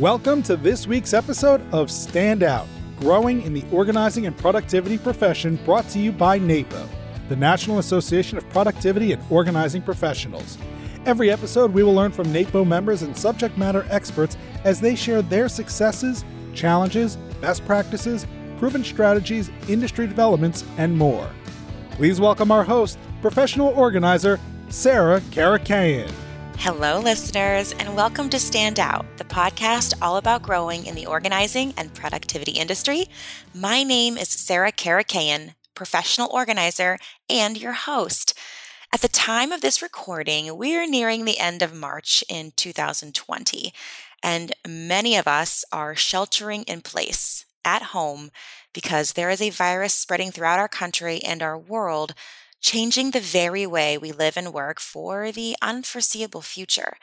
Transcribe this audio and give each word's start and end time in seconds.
Welcome 0.00 0.42
to 0.42 0.58
this 0.58 0.86
week's 0.86 1.14
episode 1.14 1.62
of 1.72 1.90
Stand 1.90 2.42
Out 2.42 2.66
Growing 2.98 3.40
in 3.40 3.54
the 3.54 3.64
Organizing 3.72 4.26
and 4.26 4.36
Productivity 4.36 4.98
Profession, 4.98 5.56
brought 5.64 5.88
to 5.88 5.98
you 5.98 6.12
by 6.12 6.38
NAPO, 6.38 6.86
the 7.30 7.36
National 7.36 7.78
Association 7.78 8.36
of 8.36 8.46
Productivity 8.50 9.12
and 9.12 9.22
Organizing 9.30 9.80
Professionals. 9.80 10.58
Every 11.06 11.30
episode, 11.30 11.72
we 11.72 11.82
will 11.82 11.94
learn 11.94 12.12
from 12.12 12.30
NAPO 12.30 12.66
members 12.66 13.00
and 13.00 13.16
subject 13.16 13.56
matter 13.56 13.86
experts 13.88 14.36
as 14.64 14.82
they 14.82 14.94
share 14.94 15.22
their 15.22 15.48
successes, 15.48 16.26
challenges, 16.52 17.16
best 17.40 17.64
practices, 17.64 18.26
proven 18.58 18.84
strategies, 18.84 19.50
industry 19.66 20.06
developments, 20.06 20.62
and 20.76 20.94
more. 20.94 21.30
Please 21.92 22.20
welcome 22.20 22.50
our 22.50 22.64
host, 22.64 22.98
professional 23.22 23.68
organizer, 23.68 24.38
Sarah 24.68 25.22
Karakaian. 25.30 26.12
Hello, 26.58 26.98
listeners, 26.98 27.72
and 27.78 27.94
welcome 27.94 28.28
to 28.30 28.40
Stand 28.40 28.80
Out, 28.80 29.04
the 29.18 29.24
podcast 29.24 29.94
all 30.02 30.16
about 30.16 30.42
growing 30.42 30.86
in 30.86 30.94
the 30.94 31.06
organizing 31.06 31.72
and 31.76 31.94
productivity 31.94 32.52
industry. 32.52 33.06
My 33.54 33.82
name 33.82 34.16
is 34.16 34.28
Sarah 34.28 34.72
Karakaian, 34.72 35.54
professional 35.74 36.28
organizer 36.32 36.98
and 37.30 37.60
your 37.60 37.72
host. 37.72 38.36
At 38.92 39.02
the 39.02 39.08
time 39.08 39.52
of 39.52 39.60
this 39.60 39.82
recording, 39.82 40.56
we 40.56 40.74
are 40.76 40.86
nearing 40.86 41.24
the 41.24 41.38
end 41.38 41.62
of 41.62 41.74
March 41.74 42.24
in 42.28 42.52
2020, 42.56 43.72
and 44.22 44.52
many 44.66 45.14
of 45.14 45.28
us 45.28 45.64
are 45.70 45.94
sheltering 45.94 46.62
in 46.64 46.80
place 46.80 47.44
at 47.64 47.82
home 47.82 48.30
because 48.72 49.12
there 49.12 49.30
is 49.30 49.42
a 49.42 49.50
virus 49.50 49.94
spreading 49.94 50.30
throughout 50.30 50.58
our 50.58 50.68
country 50.68 51.20
and 51.20 51.42
our 51.42 51.58
world 51.58 52.14
changing 52.60 53.10
the 53.10 53.20
very 53.20 53.66
way 53.66 53.96
we 53.96 54.12
live 54.12 54.36
and 54.36 54.52
work 54.52 54.80
for 54.80 55.30
the 55.32 55.56
unforeseeable 55.62 56.42
future. 56.42 56.96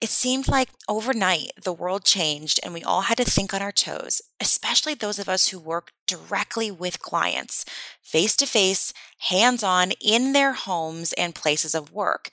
It 0.00 0.10
seemed 0.10 0.46
like 0.46 0.68
overnight 0.88 1.50
the 1.60 1.72
world 1.72 2.04
changed 2.04 2.60
and 2.62 2.72
we 2.72 2.84
all 2.84 3.02
had 3.02 3.18
to 3.18 3.24
think 3.24 3.52
on 3.52 3.62
our 3.62 3.72
toes, 3.72 4.22
especially 4.40 4.94
those 4.94 5.18
of 5.18 5.28
us 5.28 5.48
who 5.48 5.58
work 5.58 5.90
directly 6.06 6.70
with 6.70 7.00
clients, 7.00 7.64
face 8.00 8.36
to 8.36 8.46
face, 8.46 8.92
hands 9.18 9.64
on, 9.64 9.92
in 10.00 10.34
their 10.34 10.52
homes 10.52 11.12
and 11.14 11.34
places 11.34 11.74
of 11.74 11.92
work. 11.92 12.30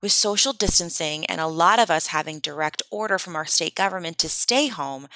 With 0.00 0.12
social 0.12 0.52
distancing 0.52 1.26
and 1.26 1.40
a 1.40 1.46
lot 1.46 1.78
of 1.78 1.90
us 1.90 2.08
having 2.08 2.38
direct 2.38 2.82
order 2.90 3.18
from 3.18 3.36
our 3.36 3.46
state 3.46 3.74
government 3.74 4.18
to 4.18 4.28
stay 4.28 4.68
home, 4.68 5.06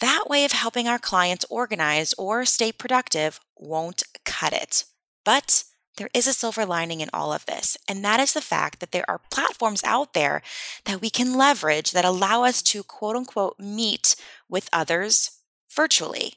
that 0.00 0.24
way 0.28 0.44
of 0.44 0.52
helping 0.52 0.88
our 0.88 0.98
clients 0.98 1.46
organize 1.48 2.12
or 2.18 2.44
stay 2.44 2.72
productive 2.72 3.40
won't 3.56 4.02
cut 4.24 4.52
it. 4.52 4.84
But 5.24 5.64
there 5.96 6.10
is 6.12 6.26
a 6.26 6.32
silver 6.32 6.66
lining 6.66 7.00
in 7.00 7.08
all 7.12 7.32
of 7.32 7.46
this, 7.46 7.76
and 7.88 8.04
that 8.04 8.20
is 8.20 8.32
the 8.32 8.40
fact 8.40 8.80
that 8.80 8.92
there 8.92 9.08
are 9.08 9.20
platforms 9.30 9.82
out 9.84 10.12
there 10.12 10.42
that 10.84 11.00
we 11.00 11.10
can 11.10 11.34
leverage 11.34 11.92
that 11.92 12.04
allow 12.04 12.44
us 12.44 12.62
to 12.62 12.82
quote 12.82 13.16
unquote 13.16 13.58
meet 13.58 14.14
with 14.48 14.68
others 14.72 15.30
virtually. 15.74 16.34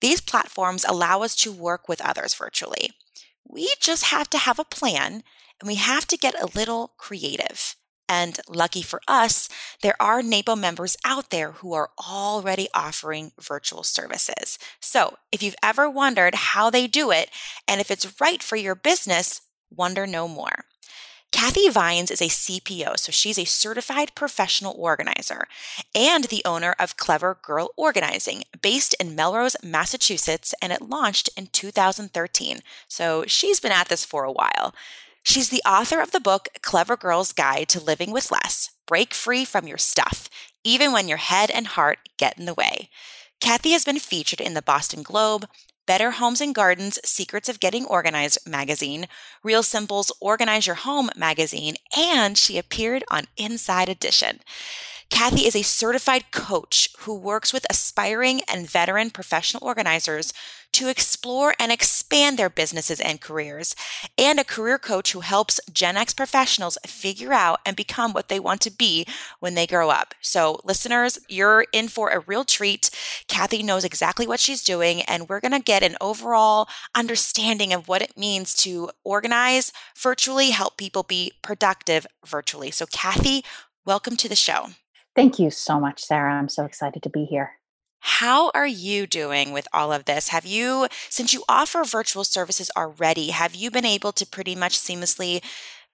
These 0.00 0.20
platforms 0.20 0.84
allow 0.88 1.22
us 1.22 1.34
to 1.36 1.52
work 1.52 1.88
with 1.88 2.00
others 2.00 2.34
virtually. 2.34 2.90
We 3.46 3.74
just 3.80 4.04
have 4.04 4.30
to 4.30 4.38
have 4.38 4.58
a 4.58 4.64
plan 4.64 5.22
and 5.60 5.66
we 5.66 5.74
have 5.74 6.06
to 6.06 6.16
get 6.16 6.40
a 6.40 6.48
little 6.56 6.92
creative. 6.96 7.76
And 8.10 8.40
lucky 8.48 8.82
for 8.82 9.00
us, 9.06 9.48
there 9.82 9.94
are 10.02 10.20
NAPO 10.20 10.56
members 10.56 10.96
out 11.04 11.30
there 11.30 11.52
who 11.52 11.72
are 11.74 11.90
already 12.04 12.66
offering 12.74 13.30
virtual 13.40 13.84
services. 13.84 14.58
So 14.80 15.18
if 15.30 15.44
you've 15.44 15.54
ever 15.62 15.88
wondered 15.88 16.34
how 16.34 16.70
they 16.70 16.88
do 16.88 17.12
it 17.12 17.30
and 17.68 17.80
if 17.80 17.88
it's 17.88 18.20
right 18.20 18.42
for 18.42 18.56
your 18.56 18.74
business, 18.74 19.42
wonder 19.70 20.08
no 20.08 20.26
more. 20.26 20.64
Kathy 21.30 21.68
Vines 21.68 22.10
is 22.10 22.20
a 22.20 22.24
CPO, 22.24 22.98
so 22.98 23.12
she's 23.12 23.38
a 23.38 23.44
certified 23.44 24.16
professional 24.16 24.74
organizer 24.76 25.46
and 25.94 26.24
the 26.24 26.42
owner 26.44 26.74
of 26.80 26.96
Clever 26.96 27.38
Girl 27.40 27.70
Organizing, 27.76 28.42
based 28.60 28.96
in 28.98 29.14
Melrose, 29.14 29.54
Massachusetts, 29.62 30.52
and 30.60 30.72
it 30.72 30.82
launched 30.82 31.30
in 31.36 31.46
2013. 31.46 32.58
So 32.88 33.24
she's 33.28 33.60
been 33.60 33.70
at 33.70 33.88
this 33.88 34.04
for 34.04 34.24
a 34.24 34.32
while. 34.32 34.74
She's 35.22 35.50
the 35.50 35.62
author 35.66 36.00
of 36.00 36.12
the 36.12 36.20
book 36.20 36.48
Clever 36.62 36.96
Girl's 36.96 37.32
Guide 37.32 37.68
to 37.70 37.80
Living 37.80 38.10
with 38.10 38.32
Less 38.32 38.70
Break 38.86 39.14
Free 39.14 39.44
from 39.44 39.66
Your 39.66 39.78
Stuff, 39.78 40.28
even 40.64 40.92
when 40.92 41.08
your 41.08 41.18
head 41.18 41.50
and 41.50 41.66
heart 41.66 41.98
get 42.16 42.38
in 42.38 42.46
the 42.46 42.54
way. 42.54 42.88
Kathy 43.40 43.72
has 43.72 43.84
been 43.84 43.98
featured 43.98 44.40
in 44.40 44.54
the 44.54 44.62
Boston 44.62 45.02
Globe, 45.02 45.46
Better 45.86 46.12
Homes 46.12 46.40
and 46.40 46.54
Gardens 46.54 46.98
Secrets 47.04 47.48
of 47.48 47.60
Getting 47.60 47.84
Organized 47.84 48.48
magazine, 48.48 49.06
Real 49.42 49.62
Simple's 49.62 50.12
Organize 50.20 50.66
Your 50.66 50.76
Home 50.76 51.10
magazine, 51.16 51.76
and 51.96 52.36
she 52.38 52.58
appeared 52.58 53.02
on 53.10 53.24
Inside 53.36 53.88
Edition. 53.88 54.40
Kathy 55.10 55.46
is 55.46 55.54
a 55.56 55.62
certified 55.62 56.30
coach 56.30 56.88
who 57.00 57.14
works 57.14 57.52
with 57.52 57.66
aspiring 57.68 58.40
and 58.48 58.68
veteran 58.70 59.10
professional 59.10 59.62
organizers 59.66 60.32
to 60.72 60.88
explore 60.88 61.54
and 61.58 61.70
expand 61.72 62.38
their 62.38 62.48
businesses 62.48 63.00
and 63.00 63.20
careers, 63.20 63.74
and 64.16 64.38
a 64.38 64.44
career 64.44 64.78
coach 64.78 65.12
who 65.12 65.20
helps 65.20 65.60
Gen 65.72 65.96
X 65.96 66.14
professionals 66.14 66.78
figure 66.86 67.32
out 67.32 67.58
and 67.66 67.76
become 67.76 68.12
what 68.12 68.28
they 68.28 68.40
want 68.40 68.60
to 68.62 68.70
be 68.70 69.04
when 69.40 69.54
they 69.54 69.66
grow 69.66 69.90
up. 69.90 70.14
So, 70.22 70.60
listeners, 70.64 71.18
you're 71.28 71.66
in 71.72 71.88
for 71.88 72.10
a 72.10 72.20
real 72.20 72.44
treat. 72.44 72.88
Kathy 73.28 73.62
knows 73.62 73.84
exactly 73.84 74.26
what 74.26 74.40
she's 74.40 74.62
doing, 74.62 75.02
and 75.02 75.28
we're 75.28 75.40
going 75.40 75.52
to 75.52 75.60
get 75.60 75.82
an 75.82 75.96
overall 76.00 76.68
understanding 76.94 77.72
of 77.72 77.88
what 77.88 78.00
it 78.00 78.16
means 78.16 78.54
to 78.56 78.90
organize 79.04 79.72
virtually, 79.98 80.50
help 80.50 80.78
people 80.78 81.02
be 81.02 81.32
productive 81.42 82.06
virtually. 82.24 82.70
So, 82.70 82.86
Kathy, 82.86 83.44
welcome 83.84 84.16
to 84.16 84.28
the 84.28 84.36
show. 84.36 84.68
Thank 85.16 85.38
you 85.38 85.50
so 85.50 85.80
much, 85.80 86.02
Sarah. 86.02 86.34
I'm 86.34 86.48
so 86.48 86.64
excited 86.64 87.02
to 87.02 87.10
be 87.10 87.24
here. 87.24 87.52
How 88.00 88.50
are 88.54 88.66
you 88.66 89.06
doing 89.06 89.52
with 89.52 89.68
all 89.74 89.92
of 89.92 90.06
this? 90.06 90.28
Have 90.28 90.46
you, 90.46 90.88
since 91.10 91.34
you 91.34 91.44
offer 91.48 91.84
virtual 91.84 92.24
services 92.24 92.70
already, 92.76 93.28
have 93.28 93.54
you 93.54 93.70
been 93.70 93.84
able 93.84 94.12
to 94.12 94.26
pretty 94.26 94.54
much 94.54 94.78
seamlessly 94.78 95.42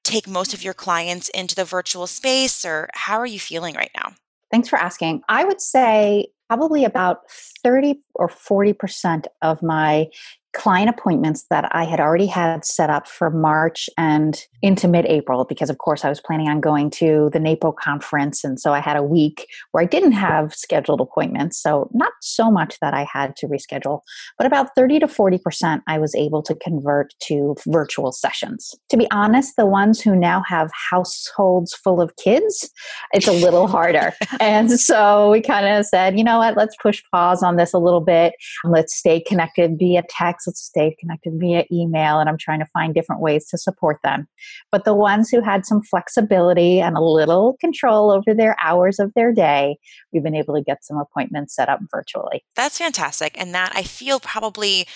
take 0.04 0.28
most 0.28 0.54
of 0.54 0.62
your 0.62 0.74
clients 0.74 1.28
into 1.30 1.56
the 1.56 1.64
virtual 1.64 2.06
space, 2.06 2.64
or 2.64 2.88
how 2.94 3.18
are 3.18 3.26
you 3.26 3.40
feeling 3.40 3.74
right 3.74 3.90
now? 3.96 4.12
Thanks 4.52 4.68
for 4.68 4.78
asking. 4.78 5.22
I 5.28 5.44
would 5.44 5.60
say 5.60 6.28
probably 6.48 6.84
about 6.84 7.28
30 7.64 8.00
or 8.14 8.28
40% 8.28 9.24
of 9.42 9.62
my 9.62 10.08
client 10.56 10.88
appointments 10.88 11.44
that 11.50 11.68
I 11.72 11.84
had 11.84 12.00
already 12.00 12.26
had 12.26 12.64
set 12.64 12.88
up 12.88 13.06
for 13.06 13.30
March 13.30 13.90
and 13.98 14.42
into 14.62 14.88
mid 14.88 15.04
April, 15.04 15.44
because 15.44 15.68
of 15.68 15.76
course 15.76 16.02
I 16.02 16.08
was 16.08 16.20
planning 16.20 16.48
on 16.48 16.60
going 16.60 16.88
to 16.92 17.28
the 17.32 17.38
NAPO 17.38 17.76
conference. 17.76 18.42
And 18.42 18.58
so 18.58 18.72
I 18.72 18.80
had 18.80 18.96
a 18.96 19.02
week 19.02 19.46
where 19.72 19.84
I 19.84 19.86
didn't 19.86 20.12
have 20.12 20.54
scheduled 20.54 21.02
appointments. 21.02 21.60
So 21.60 21.90
not 21.92 22.12
so 22.22 22.50
much 22.50 22.78
that 22.80 22.94
I 22.94 23.06
had 23.12 23.36
to 23.36 23.46
reschedule, 23.46 24.00
but 24.38 24.46
about 24.46 24.70
30 24.74 25.00
to 25.00 25.06
40% 25.06 25.82
I 25.86 25.98
was 25.98 26.14
able 26.14 26.42
to 26.44 26.54
convert 26.54 27.12
to 27.24 27.54
virtual 27.66 28.10
sessions. 28.10 28.74
To 28.88 28.96
be 28.96 29.06
honest, 29.10 29.56
the 29.56 29.66
ones 29.66 30.00
who 30.00 30.16
now 30.16 30.42
have 30.48 30.70
households 30.90 31.74
full 31.74 32.00
of 32.00 32.16
kids, 32.16 32.70
it's 33.12 33.28
a 33.28 33.32
little 33.32 33.66
harder. 33.66 34.14
and 34.40 34.72
so 34.72 35.30
we 35.30 35.42
kind 35.42 35.66
of 35.66 35.84
said, 35.84 36.16
you 36.16 36.24
know 36.24 36.38
what, 36.38 36.56
let's 36.56 36.76
push 36.80 37.02
pause 37.12 37.42
on 37.42 37.56
this 37.56 37.74
a 37.74 37.78
little 37.78 38.00
bit. 38.00 38.32
Let's 38.64 38.96
stay 38.96 39.20
connected 39.20 39.78
via 39.78 40.02
text 40.08 40.45
stay 40.54 40.94
connected 41.00 41.34
via 41.36 41.64
email 41.72 42.18
and 42.18 42.28
I'm 42.28 42.38
trying 42.38 42.60
to 42.60 42.66
find 42.66 42.94
different 42.94 43.22
ways 43.22 43.48
to 43.48 43.58
support 43.58 43.98
them. 44.02 44.26
But 44.70 44.84
the 44.84 44.94
ones 44.94 45.30
who 45.30 45.40
had 45.40 45.64
some 45.64 45.82
flexibility 45.82 46.80
and 46.80 46.96
a 46.96 47.00
little 47.00 47.56
control 47.60 48.10
over 48.10 48.34
their 48.34 48.56
hours 48.62 48.98
of 48.98 49.12
their 49.14 49.32
day, 49.32 49.78
we've 50.12 50.22
been 50.22 50.34
able 50.34 50.54
to 50.54 50.62
get 50.62 50.84
some 50.84 50.98
appointments 50.98 51.54
set 51.54 51.68
up 51.68 51.80
virtually. 51.90 52.44
That's 52.54 52.78
fantastic. 52.78 53.38
And 53.40 53.54
that 53.54 53.72
I 53.74 53.82
feel 53.82 54.20
probably 54.20 54.86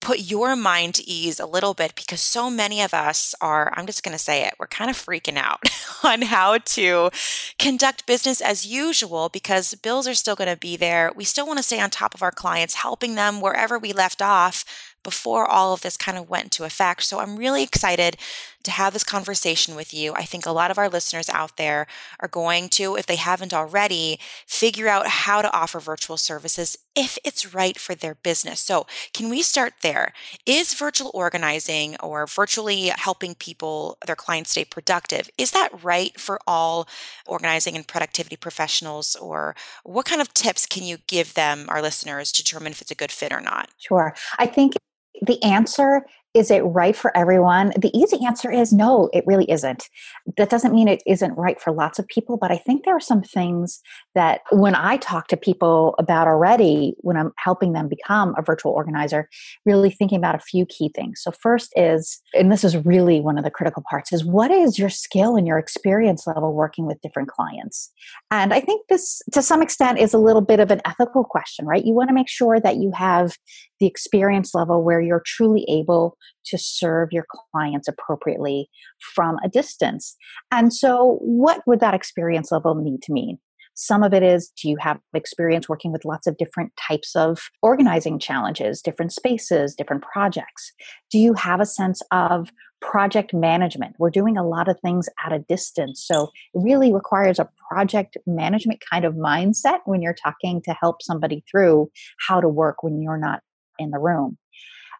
put 0.00 0.18
your 0.18 0.56
mind 0.56 0.94
to 0.94 1.08
ease 1.08 1.38
a 1.38 1.46
little 1.46 1.74
bit 1.74 1.94
because 1.94 2.20
so 2.20 2.50
many 2.50 2.80
of 2.80 2.94
us 2.94 3.34
are, 3.40 3.72
I'm 3.76 3.86
just 3.86 4.02
going 4.02 4.16
to 4.16 4.22
say 4.22 4.46
it, 4.46 4.54
we're 4.58 4.66
kind 4.66 4.90
of 4.90 4.96
freaking 4.96 5.36
out 5.36 5.60
on 6.04 6.22
how 6.22 6.58
to 6.58 7.10
conduct 7.58 8.06
business 8.06 8.40
as 8.40 8.66
usual 8.66 9.28
because 9.28 9.74
bills 9.74 10.08
are 10.08 10.14
still 10.14 10.36
going 10.36 10.50
to 10.50 10.56
be 10.56 10.76
there. 10.76 11.12
We 11.14 11.24
still 11.24 11.46
want 11.46 11.58
to 11.58 11.62
stay 11.62 11.80
on 11.80 11.90
top 11.90 12.14
of 12.14 12.22
our 12.22 12.32
clients, 12.32 12.74
helping 12.76 13.14
them 13.14 13.40
wherever 13.40 13.78
we 13.78 13.92
left 13.92 14.22
off 14.22 14.64
before 15.02 15.46
all 15.46 15.72
of 15.72 15.82
this 15.82 15.96
kind 15.96 16.18
of 16.18 16.28
went 16.28 16.44
into 16.44 16.64
effect. 16.64 17.02
So 17.04 17.18
I'm 17.20 17.36
really 17.36 17.62
excited 17.62 18.16
to 18.62 18.70
have 18.70 18.92
this 18.92 19.04
conversation 19.04 19.74
with 19.74 19.94
you. 19.94 20.12
I 20.14 20.24
think 20.24 20.44
a 20.44 20.52
lot 20.52 20.70
of 20.70 20.78
our 20.78 20.88
listeners 20.88 21.30
out 21.30 21.56
there 21.56 21.86
are 22.20 22.28
going 22.28 22.68
to, 22.70 22.96
if 22.96 23.06
they 23.06 23.16
haven't 23.16 23.54
already, 23.54 24.18
figure 24.46 24.88
out 24.88 25.06
how 25.06 25.40
to 25.40 25.52
offer 25.52 25.80
virtual 25.80 26.16
services 26.16 26.76
if 26.94 27.16
it's 27.24 27.54
right 27.54 27.78
for 27.78 27.94
their 27.94 28.16
business. 28.16 28.60
So, 28.60 28.86
can 29.14 29.30
we 29.30 29.42
start 29.42 29.74
there? 29.82 30.12
Is 30.44 30.74
virtual 30.74 31.10
organizing 31.14 31.96
or 32.00 32.26
virtually 32.26 32.88
helping 32.88 33.34
people, 33.34 33.96
their 34.06 34.16
clients 34.16 34.50
stay 34.50 34.64
productive, 34.64 35.30
is 35.38 35.52
that 35.52 35.82
right 35.82 36.18
for 36.20 36.38
all 36.46 36.88
organizing 37.26 37.76
and 37.76 37.86
productivity 37.86 38.36
professionals? 38.36 39.16
Or 39.16 39.54
what 39.84 40.06
kind 40.06 40.20
of 40.20 40.34
tips 40.34 40.66
can 40.66 40.82
you 40.82 40.98
give 41.06 41.34
them, 41.34 41.66
our 41.68 41.80
listeners, 41.80 42.32
to 42.32 42.42
determine 42.42 42.72
if 42.72 42.82
it's 42.82 42.90
a 42.90 42.96
good 42.96 43.12
fit 43.12 43.32
or 43.32 43.40
not? 43.40 43.70
Sure. 43.78 44.14
I 44.38 44.46
think 44.46 44.74
the 45.22 45.42
answer 45.42 46.06
is 46.32 46.50
it 46.50 46.60
right 46.60 46.94
for 46.94 47.16
everyone? 47.16 47.72
The 47.76 47.90
easy 47.92 48.24
answer 48.24 48.50
is 48.50 48.72
no, 48.72 49.10
it 49.12 49.24
really 49.26 49.50
isn't. 49.50 49.88
That 50.36 50.48
doesn't 50.48 50.72
mean 50.72 50.86
it 50.86 51.02
isn't 51.06 51.32
right 51.34 51.60
for 51.60 51.72
lots 51.72 51.98
of 51.98 52.06
people, 52.06 52.36
but 52.36 52.52
I 52.52 52.56
think 52.56 52.84
there 52.84 52.96
are 52.96 53.00
some 53.00 53.22
things 53.22 53.80
that 54.14 54.42
when 54.52 54.76
I 54.76 54.96
talk 54.96 55.26
to 55.28 55.36
people 55.36 55.96
about 55.98 56.28
already, 56.28 56.94
when 56.98 57.16
I'm 57.16 57.32
helping 57.36 57.72
them 57.72 57.88
become 57.88 58.34
a 58.38 58.42
virtual 58.42 58.70
organizer, 58.72 59.28
really 59.66 59.90
thinking 59.90 60.18
about 60.18 60.36
a 60.36 60.40
few 60.40 60.66
key 60.66 60.92
things. 60.94 61.20
So, 61.20 61.32
first 61.32 61.72
is, 61.74 62.20
and 62.32 62.52
this 62.52 62.62
is 62.62 62.76
really 62.76 63.20
one 63.20 63.36
of 63.36 63.42
the 63.44 63.50
critical 63.50 63.82
parts, 63.90 64.12
is 64.12 64.24
what 64.24 64.52
is 64.52 64.78
your 64.78 64.90
skill 64.90 65.34
and 65.34 65.48
your 65.48 65.58
experience 65.58 66.28
level 66.28 66.54
working 66.54 66.86
with 66.86 67.00
different 67.00 67.28
clients? 67.28 67.90
And 68.30 68.54
I 68.54 68.60
think 68.60 68.86
this, 68.88 69.20
to 69.32 69.42
some 69.42 69.62
extent, 69.62 69.98
is 69.98 70.14
a 70.14 70.18
little 70.18 70.42
bit 70.42 70.60
of 70.60 70.70
an 70.70 70.80
ethical 70.84 71.24
question, 71.24 71.66
right? 71.66 71.84
You 71.84 71.94
want 71.94 72.08
to 72.08 72.14
make 72.14 72.28
sure 72.28 72.60
that 72.60 72.76
you 72.76 72.92
have 72.94 73.36
the 73.80 73.86
experience 73.86 74.54
level 74.54 74.84
where 74.84 75.00
you're 75.00 75.22
truly 75.24 75.66
able 75.68 76.16
to 76.46 76.58
serve 76.58 77.10
your 77.12 77.26
clients 77.52 77.88
appropriately 77.88 78.68
from 79.14 79.36
a 79.44 79.48
distance. 79.48 80.16
And 80.50 80.72
so, 80.72 81.18
what 81.20 81.62
would 81.66 81.80
that 81.80 81.94
experience 81.94 82.52
level 82.52 82.74
need 82.74 83.02
to 83.02 83.12
mean? 83.12 83.38
Some 83.74 84.02
of 84.02 84.12
it 84.12 84.22
is 84.22 84.52
do 84.60 84.68
you 84.68 84.76
have 84.78 85.00
experience 85.14 85.66
working 85.66 85.90
with 85.90 86.04
lots 86.04 86.26
of 86.26 86.36
different 86.36 86.70
types 86.76 87.16
of 87.16 87.38
organizing 87.62 88.18
challenges, 88.18 88.82
different 88.82 89.10
spaces, 89.10 89.74
different 89.74 90.02
projects? 90.02 90.72
Do 91.10 91.18
you 91.18 91.32
have 91.34 91.60
a 91.60 91.66
sense 91.66 92.02
of 92.10 92.50
project 92.82 93.32
management? 93.32 93.96
We're 93.98 94.10
doing 94.10 94.36
a 94.36 94.46
lot 94.46 94.68
of 94.68 94.78
things 94.80 95.08
at 95.24 95.32
a 95.32 95.38
distance. 95.38 96.04
So 96.06 96.24
it 96.52 96.60
really 96.62 96.92
requires 96.92 97.38
a 97.38 97.48
project 97.70 98.18
management 98.26 98.82
kind 98.90 99.06
of 99.06 99.14
mindset 99.14 99.78
when 99.86 100.02
you're 100.02 100.14
talking 100.14 100.60
to 100.66 100.74
help 100.78 101.00
somebody 101.00 101.42
through 101.50 101.90
how 102.28 102.40
to 102.40 102.48
work 102.48 102.82
when 102.82 103.00
you're 103.00 103.16
not 103.16 103.40
in 103.78 103.90
the 103.90 103.98
room. 103.98 104.36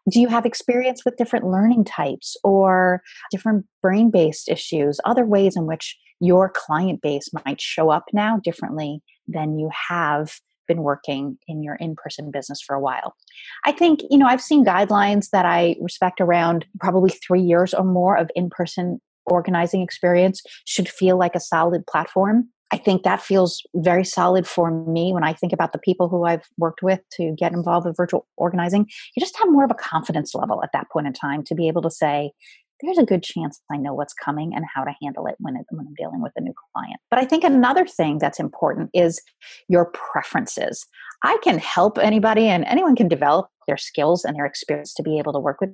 Do 0.09 0.19
you 0.19 0.27
have 0.29 0.45
experience 0.45 1.05
with 1.05 1.17
different 1.17 1.45
learning 1.45 1.85
types 1.85 2.35
or 2.43 3.01
different 3.29 3.65
brain 3.81 4.09
based 4.09 4.49
issues, 4.49 4.99
other 5.05 5.25
ways 5.25 5.55
in 5.55 5.65
which 5.65 5.97
your 6.19 6.49
client 6.49 7.01
base 7.01 7.29
might 7.45 7.61
show 7.61 7.89
up 7.89 8.05
now 8.13 8.39
differently 8.43 9.01
than 9.27 9.57
you 9.57 9.69
have 9.89 10.39
been 10.67 10.83
working 10.83 11.37
in 11.47 11.63
your 11.63 11.75
in 11.75 11.95
person 11.95 12.31
business 12.31 12.61
for 12.61 12.75
a 12.75 12.79
while? 12.79 13.15
I 13.65 13.71
think, 13.71 14.01
you 14.09 14.17
know, 14.17 14.27
I've 14.27 14.41
seen 14.41 14.65
guidelines 14.65 15.29
that 15.31 15.45
I 15.45 15.75
respect 15.81 16.21
around 16.21 16.65
probably 16.79 17.11
three 17.11 17.41
years 17.41 17.73
or 17.73 17.83
more 17.83 18.17
of 18.17 18.31
in 18.35 18.49
person 18.49 18.99
organizing 19.25 19.81
experience 19.81 20.41
should 20.65 20.89
feel 20.89 21.17
like 21.17 21.35
a 21.35 21.39
solid 21.39 21.85
platform 21.85 22.49
I 22.71 22.77
think 22.77 23.03
that 23.03 23.21
feels 23.21 23.61
very 23.75 24.05
solid 24.05 24.47
for 24.47 24.71
me 24.71 25.13
when 25.13 25.23
I 25.23 25.33
think 25.33 25.51
about 25.51 25.73
the 25.73 25.79
people 25.79 26.07
who 26.07 26.25
I've 26.25 26.47
worked 26.57 26.81
with 26.81 27.01
to 27.17 27.35
get 27.37 27.51
involved 27.51 27.85
with 27.85 27.97
virtual 27.97 28.27
organizing. 28.37 28.87
You 29.15 29.19
just 29.19 29.37
have 29.39 29.51
more 29.51 29.65
of 29.65 29.71
a 29.71 29.75
confidence 29.75 30.33
level 30.33 30.63
at 30.63 30.69
that 30.73 30.89
point 30.89 31.07
in 31.07 31.13
time 31.13 31.43
to 31.45 31.55
be 31.55 31.67
able 31.67 31.81
to 31.81 31.91
say, 31.91 32.31
there's 32.81 32.97
a 32.97 33.05
good 33.05 33.23
chance 33.23 33.61
I 33.71 33.77
know 33.77 33.93
what's 33.93 34.13
coming 34.13 34.53
and 34.55 34.65
how 34.73 34.83
to 34.83 34.93
handle 35.01 35.27
it 35.27 35.35
when, 35.39 35.55
it, 35.55 35.65
when 35.69 35.85
I'm 35.85 35.93
dealing 35.95 36.21
with 36.21 36.31
a 36.35 36.41
new 36.41 36.53
client. 36.73 36.99
But 37.09 37.19
I 37.19 37.25
think 37.25 37.43
another 37.43 37.85
thing 37.85 38.17
that's 38.17 38.39
important 38.39 38.89
is 38.93 39.21
your 39.67 39.91
preferences. 39.93 40.87
I 41.23 41.37
can 41.43 41.59
help 41.59 41.99
anybody 41.99 42.47
and 42.47 42.65
anyone 42.65 42.95
can 42.95 43.07
develop 43.07 43.49
their 43.67 43.77
skills 43.77 44.25
and 44.25 44.35
their 44.35 44.45
experience 44.45 44.93
to 44.95 45.03
be 45.03 45.19
able 45.19 45.33
to 45.33 45.39
work 45.39 45.61
with. 45.61 45.69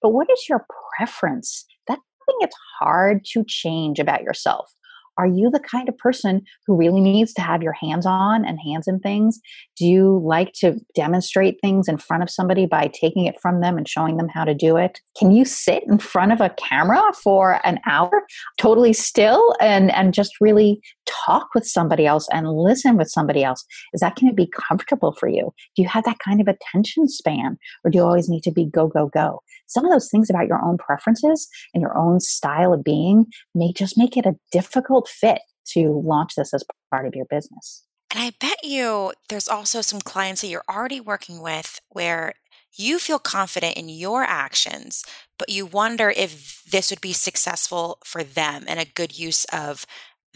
But 0.00 0.10
what 0.10 0.30
is 0.30 0.46
your 0.48 0.66
preference? 0.96 1.66
That 1.88 1.98
thing 2.26 2.36
it's 2.40 2.56
hard 2.80 3.24
to 3.32 3.44
change 3.46 3.98
about 3.98 4.22
yourself. 4.22 4.72
Are 5.18 5.26
you 5.26 5.50
the 5.50 5.60
kind 5.60 5.88
of 5.88 5.96
person 5.98 6.42
who 6.66 6.76
really 6.76 7.00
needs 7.00 7.32
to 7.34 7.42
have 7.42 7.62
your 7.62 7.72
hands 7.72 8.06
on 8.06 8.44
and 8.44 8.58
hands 8.60 8.86
in 8.86 9.00
things? 9.00 9.40
Do 9.76 9.86
you 9.86 10.20
like 10.24 10.52
to 10.60 10.76
demonstrate 10.94 11.58
things 11.60 11.88
in 11.88 11.98
front 11.98 12.22
of 12.22 12.30
somebody 12.30 12.66
by 12.66 12.88
taking 12.88 13.26
it 13.26 13.40
from 13.40 13.60
them 13.60 13.76
and 13.78 13.88
showing 13.88 14.16
them 14.16 14.28
how 14.28 14.44
to 14.44 14.54
do 14.54 14.76
it? 14.76 15.00
Can 15.18 15.30
you 15.30 15.44
sit 15.44 15.84
in 15.86 15.98
front 15.98 16.32
of 16.32 16.40
a 16.40 16.50
camera 16.50 17.02
for 17.22 17.60
an 17.64 17.80
hour 17.86 18.26
totally 18.58 18.92
still 18.92 19.54
and, 19.60 19.92
and 19.94 20.14
just 20.14 20.40
really 20.40 20.80
talk 21.06 21.48
with 21.54 21.66
somebody 21.66 22.06
else 22.06 22.28
and 22.32 22.50
listen 22.50 22.96
with 22.96 23.10
somebody 23.10 23.44
else? 23.44 23.64
Is 23.92 24.00
that 24.00 24.16
going 24.16 24.30
to 24.30 24.34
be 24.34 24.50
comfortable 24.68 25.12
for 25.12 25.28
you? 25.28 25.52
Do 25.74 25.82
you 25.82 25.88
have 25.88 26.04
that 26.04 26.18
kind 26.18 26.40
of 26.40 26.48
attention 26.48 27.08
span 27.08 27.58
or 27.84 27.90
do 27.90 27.98
you 27.98 28.04
always 28.04 28.28
need 28.28 28.42
to 28.44 28.52
be 28.52 28.66
go, 28.66 28.88
go, 28.88 29.08
go? 29.08 29.42
Some 29.66 29.84
of 29.84 29.92
those 29.92 30.10
things 30.10 30.30
about 30.30 30.46
your 30.46 30.62
own 30.64 30.78
preferences 30.78 31.48
and 31.74 31.80
your 31.80 31.96
own 31.96 32.20
style 32.20 32.72
of 32.72 32.84
being 32.84 33.26
may 33.54 33.72
just 33.72 33.98
make 33.98 34.16
it 34.16 34.26
a 34.26 34.36
difficult 34.52 35.08
fit 35.08 35.40
to 35.72 36.02
launch 36.04 36.34
this 36.36 36.54
as 36.54 36.64
part 36.90 37.06
of 37.06 37.14
your 37.14 37.26
business. 37.26 37.84
And 38.12 38.22
I 38.22 38.32
bet 38.38 38.62
you 38.62 39.12
there's 39.28 39.48
also 39.48 39.80
some 39.80 40.00
clients 40.00 40.40
that 40.40 40.48
you're 40.48 40.64
already 40.70 41.00
working 41.00 41.42
with 41.42 41.80
where 41.90 42.34
you 42.76 42.98
feel 42.98 43.18
confident 43.18 43.76
in 43.76 43.88
your 43.88 44.22
actions, 44.22 45.02
but 45.38 45.48
you 45.48 45.66
wonder 45.66 46.10
if 46.10 46.62
this 46.70 46.90
would 46.90 47.00
be 47.00 47.12
successful 47.12 47.98
for 48.04 48.22
them 48.22 48.64
and 48.68 48.78
a 48.78 48.84
good 48.84 49.18
use 49.18 49.44
of 49.46 49.86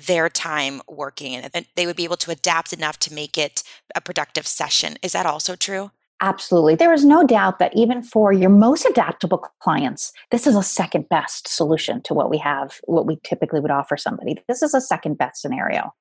their 0.06 0.28
time 0.28 0.82
working 0.88 1.36
and 1.36 1.66
they 1.76 1.86
would 1.86 1.96
be 1.96 2.04
able 2.04 2.16
to 2.16 2.30
adapt 2.30 2.72
enough 2.72 2.98
to 3.00 3.14
make 3.14 3.36
it 3.38 3.62
a 3.94 4.00
productive 4.00 4.46
session. 4.46 4.96
Is 5.02 5.12
that 5.12 5.26
also 5.26 5.56
true? 5.56 5.90
Absolutely. 6.22 6.74
There 6.74 6.92
is 6.92 7.04
no 7.04 7.24
doubt 7.24 7.58
that 7.60 7.74
even 7.74 8.02
for 8.02 8.30
your 8.30 8.50
most 8.50 8.84
adaptable 8.84 9.38
clients, 9.60 10.12
this 10.30 10.46
is 10.46 10.54
a 10.54 10.62
second 10.62 11.08
best 11.08 11.48
solution 11.48 12.02
to 12.02 12.12
what 12.12 12.28
we 12.28 12.36
have, 12.36 12.78
what 12.84 13.06
we 13.06 13.18
typically 13.24 13.58
would 13.58 13.70
offer 13.70 13.96
somebody. 13.96 14.36
This 14.46 14.62
is 14.62 14.74
a 14.74 14.82
second 14.82 15.16
best 15.16 15.40
scenario. 15.40 15.94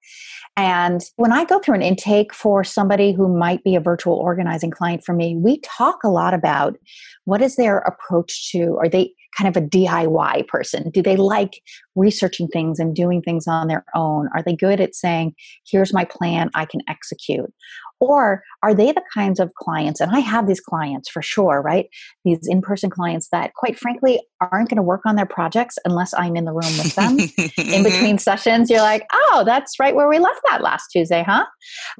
And 0.57 1.01
when 1.16 1.31
I 1.31 1.45
go 1.45 1.60
through 1.60 1.75
an 1.75 1.81
intake 1.81 2.33
for 2.33 2.66
somebody 2.66 3.13
who 3.13 3.33
might 3.33 3.63
be 3.63 3.75
a 3.75 3.80
virtual 3.80 4.16
organizing 4.16 4.71
client 4.71 5.06
for 5.06 5.13
me, 5.13 5.38
we 5.38 5.62
talk 5.62 6.04
a 6.04 6.10
lot 6.10 6.33
about 6.33 6.75
what 7.24 7.42
is 7.42 7.56
their 7.56 7.77
approach 7.80 8.51
to, 8.51 8.77
are 8.77 8.89
they 8.89 9.13
kind 9.38 9.48
of 9.48 9.62
a 9.62 9.66
DIY 9.66 10.48
person? 10.48 10.89
Do 10.89 11.01
they 11.01 11.16
like 11.16 11.62
researching 11.95 12.50
things 12.50 12.77
and 12.77 12.94
doing 12.94 13.21
things 13.21 13.48
on 13.48 13.69
their 13.69 13.86
own? 13.95 14.27
Are 14.36 14.44
they 14.44 14.56
good 14.56 14.81
at 14.81 14.95
saying, 14.95 15.33
here's 15.66 15.94
my 15.94 16.04
plan, 16.04 16.50
I 16.56 16.66
can 16.66 16.81
execute? 16.89 17.54
Or 17.99 18.43
are 18.63 18.73
they 18.73 18.91
the 18.91 19.03
kinds 19.13 19.39
of 19.39 19.53
clients, 19.55 19.99
and 19.99 20.15
I 20.15 20.19
have 20.19 20.47
these 20.47 20.61
clients 20.61 21.09
for 21.09 21.21
sure, 21.21 21.61
right? 21.61 21.87
These 22.23 22.47
in 22.47 22.61
person 22.61 22.89
clients 22.89 23.29
that, 23.31 23.53
quite 23.55 23.77
frankly, 23.77 24.21
aren't 24.41 24.69
going 24.69 24.77
to 24.77 24.83
work 24.83 25.01
on 25.05 25.15
their 25.15 25.25
projects 25.25 25.77
unless 25.85 26.13
I'm 26.13 26.35
in 26.35 26.45
the 26.45 26.53
room 26.53 26.77
with 26.77 26.95
them. 26.95 27.19
in 27.19 27.27
mm-hmm. 27.27 27.83
between 27.83 28.17
sessions, 28.17 28.69
you're 28.69 28.81
like, 28.81 29.05
oh, 29.13 29.43
that's 29.45 29.79
right 29.79 29.95
where 29.95 30.07
we 30.07 30.19
left 30.19 30.39
that 30.49 30.61
last 30.61 30.87
Tuesday, 30.91 31.23
huh? 31.23 31.45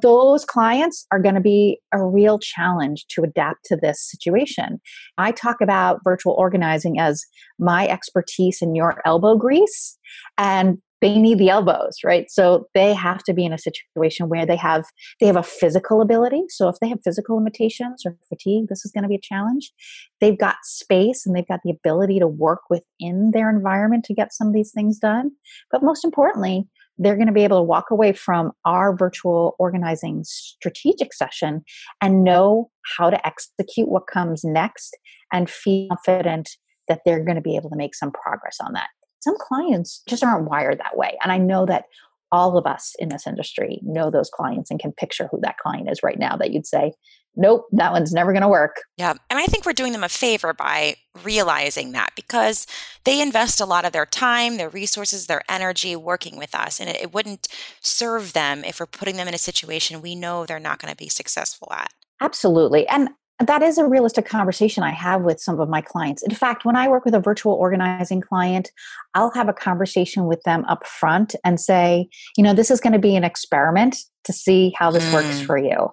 Those 0.01 0.45
clients 0.45 1.05
are 1.11 1.19
going 1.19 1.35
to 1.35 1.41
be 1.41 1.79
a 1.93 2.03
real 2.03 2.39
challenge 2.39 3.05
to 3.09 3.23
adapt 3.23 3.65
to 3.65 3.75
this 3.75 4.01
situation. 4.01 4.79
I 5.17 5.31
talk 5.31 5.61
about 5.61 5.99
virtual 6.03 6.33
organizing 6.33 6.99
as 6.99 7.25
my 7.57 7.87
expertise 7.87 8.61
in 8.61 8.75
your 8.75 9.01
elbow 9.05 9.35
grease. 9.35 9.97
And 10.37 10.79
they 11.01 11.17
need 11.17 11.37
the 11.37 11.49
elbows 11.49 11.97
right? 12.03 12.29
So 12.29 12.67
they 12.73 12.93
have 12.93 13.23
to 13.23 13.33
be 13.33 13.45
in 13.45 13.53
a 13.53 13.57
situation 13.57 14.29
where 14.29 14.45
they 14.45 14.55
have 14.55 14.85
they 15.19 15.27
have 15.27 15.35
a 15.35 15.43
physical 15.43 16.01
ability. 16.01 16.43
So 16.49 16.67
if 16.69 16.75
they 16.81 16.89
have 16.89 16.99
physical 17.03 17.35
limitations 17.35 18.03
or 18.06 18.15
fatigue 18.27 18.68
this 18.69 18.85
is 18.85 18.91
going 18.91 19.03
to 19.03 19.09
be 19.09 19.15
a 19.15 19.21
challenge. 19.21 19.71
They've 20.19 20.37
got 20.37 20.57
space 20.63 21.25
and 21.25 21.35
they've 21.35 21.47
got 21.47 21.61
the 21.63 21.71
ability 21.71 22.19
to 22.19 22.27
work 22.27 22.61
within 22.69 23.31
their 23.33 23.49
environment 23.49 24.06
to 24.06 24.13
get 24.13 24.33
some 24.33 24.47
of 24.47 24.53
these 24.53 24.71
things 24.71 24.99
done. 24.99 25.31
But 25.71 25.83
most 25.83 26.03
importantly 26.03 26.68
they're 27.01 27.15
going 27.15 27.27
to 27.27 27.33
be 27.33 27.45
able 27.45 27.59
to 27.59 27.63
walk 27.63 27.85
away 27.89 28.11
from 28.11 28.51
our 28.65 28.95
virtual 28.95 29.56
organizing 29.57 30.21
strategic 30.25 31.13
session 31.13 31.63
and 32.01 32.25
know 32.25 32.69
how 32.97 33.09
to 33.09 33.25
execute 33.25 33.87
what 33.87 34.06
comes 34.06 34.44
next 34.44 34.97
and 35.31 35.49
feel 35.49 35.87
confident 35.87 36.49
that 36.89 36.99
they're 37.06 37.23
going 37.23 37.35
to 37.35 37.41
be 37.41 37.56
able 37.56 37.69
to 37.69 37.77
make 37.77 37.95
some 37.95 38.11
progress 38.11 38.57
on 38.61 38.73
that 38.73 38.89
some 39.19 39.35
clients 39.38 40.02
just 40.07 40.23
aren't 40.23 40.49
wired 40.49 40.80
that 40.80 40.97
way. 40.97 41.18
And 41.23 41.31
I 41.31 41.38
know 41.38 41.66
that 41.66 41.85
all 42.31 42.57
of 42.57 42.66
us 42.66 42.94
in 42.99 43.09
this 43.09 43.26
industry 43.26 43.80
know 43.83 44.11
those 44.11 44.30
clients 44.30 44.69
and 44.69 44.80
can 44.80 44.92
picture 44.92 45.28
who 45.31 45.40
that 45.42 45.57
client 45.57 45.90
is 45.90 46.04
right 46.04 46.19
now 46.19 46.38
that 46.38 46.52
you'd 46.52 46.68
say, 46.68 46.94
nope, 47.35 47.66
that 47.71 47.92
one's 47.92 48.14
never 48.14 48.31
going 48.31 48.42
to 48.42 48.49
work. 48.49 48.78
Yeah. 48.97 49.14
And 49.30 49.40
I 49.40 49.45
think 49.45 49.66
we're 49.66 49.73
doing 49.73 49.94
them 49.94 50.04
a 50.04 50.09
favor 50.09 50.54
by 50.54 50.95
realizing 51.23 51.94
that 51.94 52.11
because 52.16 52.68
they 53.04 53.21
invest 53.21 53.61
a 53.61 53.66
lot 53.66 53.85
of 53.85 53.94
their 53.94 54.06
time, 54.06 54.57
their 54.57 54.69
resources, 54.69 55.28
their 55.28 55.42
energy 55.49 55.95
working 55.95 56.38
with 56.38 56.54
us. 56.54 56.80
And 56.80 56.90
it, 56.90 56.97
it 57.02 57.14
wouldn't 57.14 57.47
serve 57.81 58.33
them 58.33 58.64
if 58.64 58.80
we're 58.80 58.85
putting 58.85 59.18
them 59.18 59.28
in 59.28 59.33
a 59.33 59.40
situation 59.40 60.02
we 60.02 60.16
know 60.16 60.45
they're 60.45 60.59
not 60.59 60.80
going 60.80 60.92
to 60.92 60.97
be 60.97 61.09
successful 61.09 61.69
at. 61.71 61.92
Absolutely. 62.21 62.88
And 62.88 63.09
that 63.39 63.61
is 63.61 63.77
a 63.77 63.85
realistic 63.85 64.25
conversation 64.25 64.83
I 64.83 64.91
have 64.91 65.21
with 65.21 65.39
some 65.39 65.59
of 65.59 65.69
my 65.69 65.81
clients. 65.81 66.21
In 66.23 66.35
fact, 66.35 66.65
when 66.65 66.75
I 66.75 66.89
work 66.89 67.05
with 67.05 67.15
a 67.15 67.21
virtual 67.21 67.53
organizing 67.53 68.19
client, 68.19 68.69
I'll 69.13 69.31
have 69.31 69.47
a 69.47 69.53
conversation 69.53 70.25
with 70.25 70.41
them 70.43 70.65
up 70.65 70.85
front 70.85 71.35
and 71.45 71.59
say, 71.59 72.09
you 72.35 72.43
know, 72.43 72.53
this 72.53 72.69
is 72.69 72.81
going 72.81 72.93
to 72.93 72.99
be 72.99 73.15
an 73.15 73.23
experiment 73.23 73.95
to 74.25 74.33
see 74.33 74.73
how 74.77 74.91
this 74.91 75.05
mm. 75.05 75.13
works 75.13 75.39
for 75.41 75.57
you. 75.57 75.89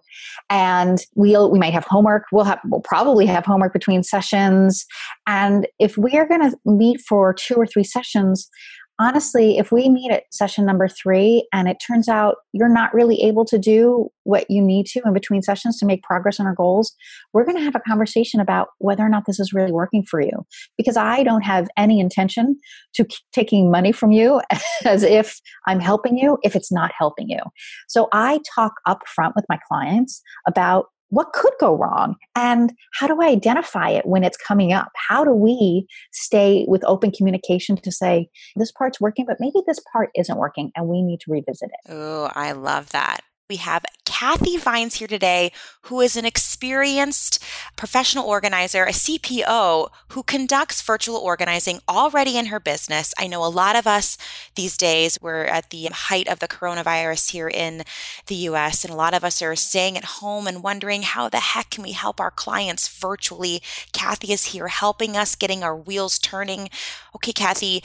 And 0.50 0.98
we'll 1.14 1.50
we 1.50 1.60
might 1.60 1.72
have 1.72 1.84
homework. 1.84 2.24
We'll 2.32 2.44
have 2.44 2.58
we'll 2.64 2.80
probably 2.80 3.26
have 3.26 3.46
homework 3.46 3.72
between 3.72 4.02
sessions. 4.02 4.84
And 5.26 5.68
if 5.78 5.96
we 5.96 6.18
are 6.18 6.26
going 6.26 6.50
to 6.50 6.56
meet 6.64 7.00
for 7.00 7.32
two 7.32 7.54
or 7.54 7.66
three 7.66 7.84
sessions, 7.84 8.50
honestly, 8.98 9.58
if 9.58 9.70
we 9.70 9.88
meet 9.88 10.10
at 10.10 10.24
session 10.32 10.64
number 10.64 10.88
three 10.88 11.46
and 11.52 11.68
it 11.68 11.78
turns 11.86 12.08
out 12.08 12.36
you're 12.52 12.68
not 12.68 12.92
really 12.94 13.22
able 13.22 13.44
to 13.44 13.58
do 13.58 14.08
what 14.24 14.50
you 14.50 14.62
need 14.62 14.86
to 14.86 15.00
in 15.04 15.12
between 15.12 15.42
sessions 15.42 15.78
to 15.78 15.86
make 15.86 16.02
progress 16.02 16.40
on 16.40 16.46
our 16.46 16.54
goals, 16.54 16.94
we're 17.32 17.44
going 17.44 17.56
to 17.56 17.62
have 17.62 17.74
a 17.74 17.80
conversation 17.80 18.40
about 18.40 18.68
whether 18.78 19.04
or 19.04 19.08
not 19.08 19.24
this 19.26 19.38
is 19.38 19.52
really 19.52 19.72
working 19.72 20.02
for 20.02 20.20
you. 20.20 20.44
Because 20.76 20.96
I 20.96 21.22
don't 21.22 21.42
have 21.42 21.68
any 21.76 22.00
intention 22.00 22.58
to 22.94 23.06
taking 23.32 23.70
money 23.70 23.92
from 23.92 24.12
you 24.12 24.40
as 24.84 25.02
if 25.02 25.40
I'm 25.66 25.80
helping 25.80 26.16
you 26.16 26.38
if 26.42 26.56
it's 26.56 26.72
not 26.72 26.90
helping 26.96 27.28
you. 27.28 27.40
So 27.88 28.08
I 28.12 28.40
talk 28.54 28.72
up 28.86 29.06
front 29.06 29.34
with 29.36 29.44
my 29.48 29.58
clients 29.68 30.22
about 30.46 30.86
what 31.10 31.32
could 31.32 31.52
go 31.60 31.76
wrong? 31.76 32.16
And 32.34 32.72
how 32.94 33.06
do 33.06 33.20
i 33.22 33.26
identify 33.26 33.90
it 33.90 34.06
when 34.06 34.24
it's 34.24 34.36
coming 34.36 34.72
up? 34.72 34.90
How 35.08 35.24
do 35.24 35.32
we 35.32 35.86
stay 36.12 36.64
with 36.68 36.84
open 36.84 37.10
communication 37.10 37.76
to 37.76 37.92
say 37.92 38.28
this 38.56 38.72
part's 38.72 39.00
working 39.00 39.26
but 39.26 39.36
maybe 39.40 39.60
this 39.66 39.80
part 39.92 40.10
isn't 40.14 40.38
working 40.38 40.70
and 40.74 40.88
we 40.88 41.02
need 41.02 41.20
to 41.20 41.30
revisit 41.30 41.70
it? 41.72 41.92
Oh 41.92 42.30
i 42.34 42.52
love 42.52 42.90
that 42.90 43.20
we 43.48 43.56
have 43.56 43.84
Kathy 44.04 44.56
Vines 44.56 44.96
here 44.96 45.06
today, 45.06 45.52
who 45.82 46.00
is 46.00 46.16
an 46.16 46.24
experienced 46.24 47.42
professional 47.76 48.26
organizer, 48.26 48.84
a 48.84 48.90
CPO 48.90 49.88
who 50.08 50.22
conducts 50.24 50.82
virtual 50.82 51.18
organizing 51.18 51.80
already 51.88 52.36
in 52.36 52.46
her 52.46 52.58
business. 52.58 53.14
I 53.18 53.28
know 53.28 53.44
a 53.44 53.46
lot 53.46 53.76
of 53.76 53.86
us 53.86 54.18
these 54.56 54.76
days, 54.76 55.18
we're 55.20 55.44
at 55.44 55.70
the 55.70 55.86
height 55.86 56.28
of 56.28 56.40
the 56.40 56.48
coronavirus 56.48 57.30
here 57.30 57.48
in 57.48 57.84
the 58.26 58.34
US, 58.34 58.84
and 58.84 58.92
a 58.92 58.96
lot 58.96 59.14
of 59.14 59.22
us 59.22 59.40
are 59.42 59.54
staying 59.54 59.96
at 59.96 60.04
home 60.04 60.48
and 60.48 60.62
wondering 60.62 61.02
how 61.02 61.28
the 61.28 61.38
heck 61.38 61.70
can 61.70 61.84
we 61.84 61.92
help 61.92 62.20
our 62.20 62.32
clients 62.32 62.88
virtually. 62.88 63.62
Kathy 63.92 64.32
is 64.32 64.46
here 64.46 64.68
helping 64.68 65.16
us, 65.16 65.36
getting 65.36 65.62
our 65.62 65.76
wheels 65.76 66.18
turning. 66.18 66.68
Okay, 67.14 67.32
Kathy, 67.32 67.82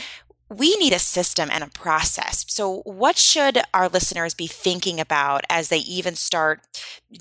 we 0.52 0.76
need 0.78 0.92
a 0.92 1.00
system 1.00 1.50
and 1.52 1.64
a 1.64 1.68
process. 1.68 2.46
So, 2.50 2.82
what 2.84 3.18
should 3.18 3.60
our 3.74 3.88
listeners 3.88 4.34
be 4.34 4.48
thinking 4.48 5.00
about 5.00 5.44
as 5.50 5.70
they 5.70 5.78
even 5.78 6.16
start 6.16 6.62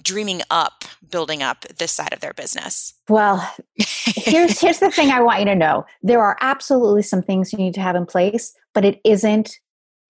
dreaming 0.03 0.43
up 0.51 0.85
building 1.11 1.43
up 1.43 1.65
this 1.79 1.93
side 1.93 2.13
of 2.13 2.21
their 2.21 2.33
business? 2.33 2.95
Well, 3.09 3.49
here's 3.77 4.61
here's 4.61 4.81
the 4.81 4.91
thing 4.91 5.11
I 5.11 5.21
want 5.21 5.41
you 5.41 5.47
to 5.47 5.55
know. 5.55 5.87
There 6.03 6.21
are 6.21 6.37
absolutely 6.41 7.03
some 7.03 7.23
things 7.23 7.53
you 7.53 7.59
need 7.59 7.75
to 7.75 7.81
have 7.81 7.97
in 7.97 8.07
place, 8.07 8.53
but 8.75 8.85
it 8.85 9.01
isn't 9.05 9.59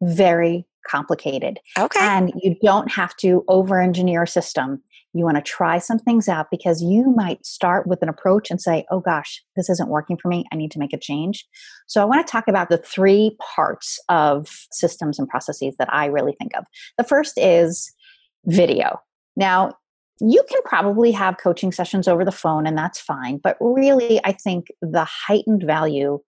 very 0.03 0.67
complicated. 0.89 1.61
Okay. 1.79 2.01
And 2.01 2.33
you 2.43 2.57
don't 2.63 2.91
have 2.91 3.15
to 3.19 3.45
over 3.49 3.81
engineer 3.81 4.23
a 4.23 4.27
system. 4.27 4.83
You 5.13 5.25
want 5.25 5.37
to 5.37 5.43
try 5.43 5.79
some 5.79 5.99
things 5.99 6.29
out 6.29 6.47
because 6.51 6.83
you 6.83 7.13
might 7.17 7.45
start 7.45 7.87
with 7.87 8.03
an 8.03 8.09
approach 8.09 8.51
and 8.51 8.61
say, 8.61 8.85
oh 8.91 9.01
gosh, 9.01 9.43
this 9.57 9.69
isn't 9.69 9.89
working 9.89 10.17
for 10.17 10.29
me. 10.29 10.45
I 10.53 10.57
need 10.57 10.71
to 10.73 10.79
make 10.79 10.93
a 10.93 10.99
change. 10.99 11.47
So 11.87 12.01
I 12.01 12.05
want 12.05 12.25
to 12.25 12.31
talk 12.31 12.45
about 12.47 12.69
the 12.69 12.79
three 12.79 13.37
parts 13.55 13.99
of 14.09 14.49
systems 14.71 15.19
and 15.19 15.29
processes 15.29 15.75
that 15.79 15.93
I 15.93 16.07
really 16.07 16.35
think 16.39 16.53
of. 16.57 16.65
The 16.97 17.05
first 17.05 17.35
is 17.37 17.93
video. 18.47 19.01
Now, 19.37 19.73
you 20.21 20.45
can 20.49 20.61
probably 20.65 21.13
have 21.13 21.39
coaching 21.39 21.73
sessions 21.73 22.07
over 22.07 22.25
the 22.25 22.33
phone 22.33 22.67
and 22.67 22.77
that's 22.77 23.01
fine. 23.01 23.41
But 23.43 23.57
really, 23.61 24.21
I 24.25 24.33
think 24.33 24.67
the 24.83 25.05
heightened 25.05 25.65
value 25.65 26.21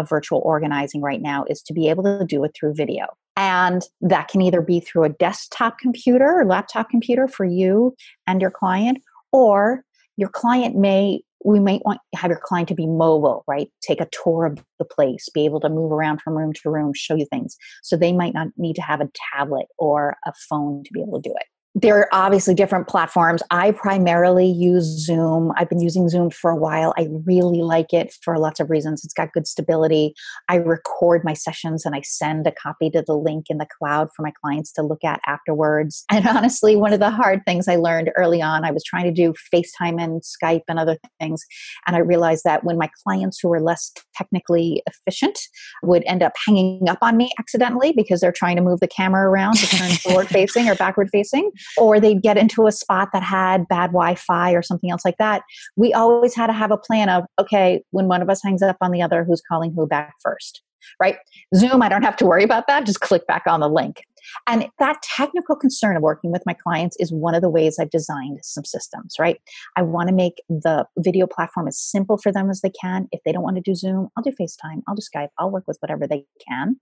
of 0.00 0.08
virtual 0.08 0.40
organizing 0.44 1.00
right 1.00 1.22
now 1.22 1.44
is 1.48 1.62
to 1.62 1.72
be 1.72 1.88
able 1.88 2.02
to 2.02 2.24
do 2.24 2.42
it 2.44 2.52
through 2.58 2.74
video. 2.74 3.06
And 3.36 3.82
that 4.00 4.28
can 4.28 4.42
either 4.42 4.60
be 4.60 4.80
through 4.80 5.04
a 5.04 5.10
desktop 5.10 5.78
computer 5.78 6.40
or 6.40 6.44
laptop 6.44 6.90
computer 6.90 7.28
for 7.28 7.44
you 7.44 7.94
and 8.26 8.40
your 8.40 8.50
client, 8.50 8.98
or 9.32 9.84
your 10.16 10.28
client 10.28 10.76
may, 10.76 11.20
we 11.44 11.60
might 11.60 11.82
want 11.84 12.00
have 12.14 12.30
your 12.30 12.40
client 12.42 12.68
to 12.68 12.74
be 12.74 12.86
mobile, 12.86 13.44
right? 13.46 13.70
Take 13.82 14.00
a 14.00 14.08
tour 14.10 14.44
of 14.46 14.62
the 14.78 14.84
place, 14.84 15.28
be 15.32 15.44
able 15.44 15.60
to 15.60 15.68
move 15.68 15.92
around 15.92 16.20
from 16.20 16.36
room 16.36 16.52
to 16.54 16.70
room, 16.70 16.92
show 16.94 17.14
you 17.14 17.26
things. 17.30 17.56
So 17.82 17.96
they 17.96 18.12
might 18.12 18.34
not 18.34 18.48
need 18.56 18.76
to 18.76 18.82
have 18.82 19.00
a 19.00 19.08
tablet 19.32 19.66
or 19.78 20.16
a 20.26 20.32
phone 20.48 20.82
to 20.84 20.92
be 20.92 21.00
able 21.00 21.22
to 21.22 21.28
do 21.28 21.34
it 21.34 21.46
there 21.74 21.96
are 21.96 22.08
obviously 22.12 22.52
different 22.52 22.88
platforms. 22.88 23.42
I 23.50 23.70
primarily 23.70 24.46
use 24.46 24.84
Zoom. 24.84 25.52
I've 25.56 25.68
been 25.68 25.80
using 25.80 26.08
Zoom 26.08 26.30
for 26.30 26.50
a 26.50 26.56
while. 26.56 26.92
I 26.98 27.06
really 27.24 27.62
like 27.62 27.92
it 27.92 28.12
for 28.22 28.38
lots 28.38 28.58
of 28.58 28.70
reasons. 28.70 29.04
It's 29.04 29.14
got 29.14 29.32
good 29.32 29.46
stability. 29.46 30.14
I 30.48 30.56
record 30.56 31.22
my 31.24 31.32
sessions 31.32 31.86
and 31.86 31.94
I 31.94 32.00
send 32.00 32.46
a 32.48 32.52
copy 32.52 32.90
to 32.90 33.04
the 33.06 33.14
link 33.14 33.46
in 33.50 33.58
the 33.58 33.68
cloud 33.78 34.08
for 34.16 34.22
my 34.22 34.32
clients 34.42 34.72
to 34.72 34.82
look 34.82 35.04
at 35.04 35.20
afterwards. 35.26 36.04
And 36.20 36.26
honestly, 36.26 36.76
one 36.76 36.92
of 36.92 37.00
the 37.00 37.08
hard 37.08 37.40
things 37.46 37.66
I 37.66 37.76
learned 37.76 38.10
early 38.14 38.42
on, 38.42 38.64
I 38.64 38.72
was 38.72 38.84
trying 38.84 39.04
to 39.04 39.12
do 39.12 39.32
FaceTime 39.54 40.02
and 40.02 40.22
Skype 40.22 40.62
and 40.68 40.78
other 40.78 40.98
things. 41.18 41.42
And 41.86 41.96
I 41.96 42.00
realized 42.00 42.44
that 42.44 42.62
when 42.62 42.76
my 42.76 42.90
clients 43.04 43.38
who 43.40 43.48
were 43.48 43.60
less 43.60 43.90
technically 44.14 44.82
efficient 44.86 45.38
would 45.82 46.02
end 46.06 46.22
up 46.22 46.32
hanging 46.46 46.88
up 46.90 46.98
on 47.00 47.16
me 47.16 47.30
accidentally 47.38 47.92
because 47.92 48.20
they're 48.20 48.32
trying 48.32 48.56
to 48.56 48.62
move 48.62 48.80
the 48.80 48.88
camera 48.88 49.30
around 49.30 49.56
to 49.58 49.66
turn 49.66 49.90
forward 50.02 50.28
facing 50.28 50.68
or 50.68 50.74
backward 50.74 51.08
facing, 51.10 51.50
or 51.76 52.00
they'd 52.00 52.22
get 52.22 52.36
into 52.36 52.66
a 52.66 52.72
spot 52.72 53.10
that 53.12 53.22
had 53.22 53.68
bad 53.68 53.88
Wi-Fi 53.88 54.52
or 54.52 54.62
something 54.62 54.90
else 54.90 55.04
like 55.04 55.18
that. 55.18 55.42
We 55.76 55.92
always 55.92 56.34
had 56.34 56.48
to 56.48 56.52
have 56.52 56.70
a 56.70 56.76
plan 56.76 57.08
of 57.08 57.24
okay, 57.38 57.82
when 57.90 58.06
one 58.06 58.22
of 58.22 58.30
us 58.30 58.42
hangs 58.42 58.62
up 58.62 58.76
on 58.80 58.90
the 58.90 59.02
other, 59.02 59.24
who's 59.24 59.42
calling 59.48 59.72
who 59.74 59.86
back 59.86 60.14
first, 60.22 60.62
right? 61.00 61.16
Zoom, 61.54 61.82
I 61.82 61.88
don't 61.88 62.02
have 62.02 62.16
to 62.18 62.26
worry 62.26 62.44
about 62.44 62.66
that. 62.66 62.86
Just 62.86 63.00
click 63.00 63.26
back 63.26 63.42
on 63.46 63.60
the 63.60 63.68
link. 63.68 64.02
And 64.46 64.68
that 64.78 65.02
technical 65.02 65.56
concern 65.56 65.96
of 65.96 66.02
working 66.02 66.30
with 66.30 66.42
my 66.46 66.54
clients 66.54 66.96
is 66.98 67.12
one 67.12 67.34
of 67.34 67.42
the 67.42 67.48
ways 67.48 67.78
I've 67.78 67.90
designed 67.90 68.38
some 68.42 68.64
systems, 68.64 69.16
right? 69.18 69.40
I 69.76 69.82
want 69.82 70.08
to 70.08 70.14
make 70.14 70.42
the 70.48 70.86
video 70.98 71.26
platform 71.26 71.68
as 71.68 71.78
simple 71.78 72.18
for 72.18 72.32
them 72.32 72.50
as 72.50 72.60
they 72.60 72.70
can. 72.70 73.08
If 73.12 73.20
they 73.24 73.32
don't 73.32 73.42
want 73.42 73.56
to 73.56 73.62
do 73.62 73.74
Zoom, 73.74 74.08
I'll 74.16 74.22
do 74.22 74.30
FaceTime, 74.30 74.82
I'll 74.88 74.94
do 74.94 75.02
Skype, 75.02 75.28
I'll 75.38 75.50
work 75.50 75.64
with 75.66 75.78
whatever 75.80 76.06
they 76.06 76.26
can. 76.46 76.76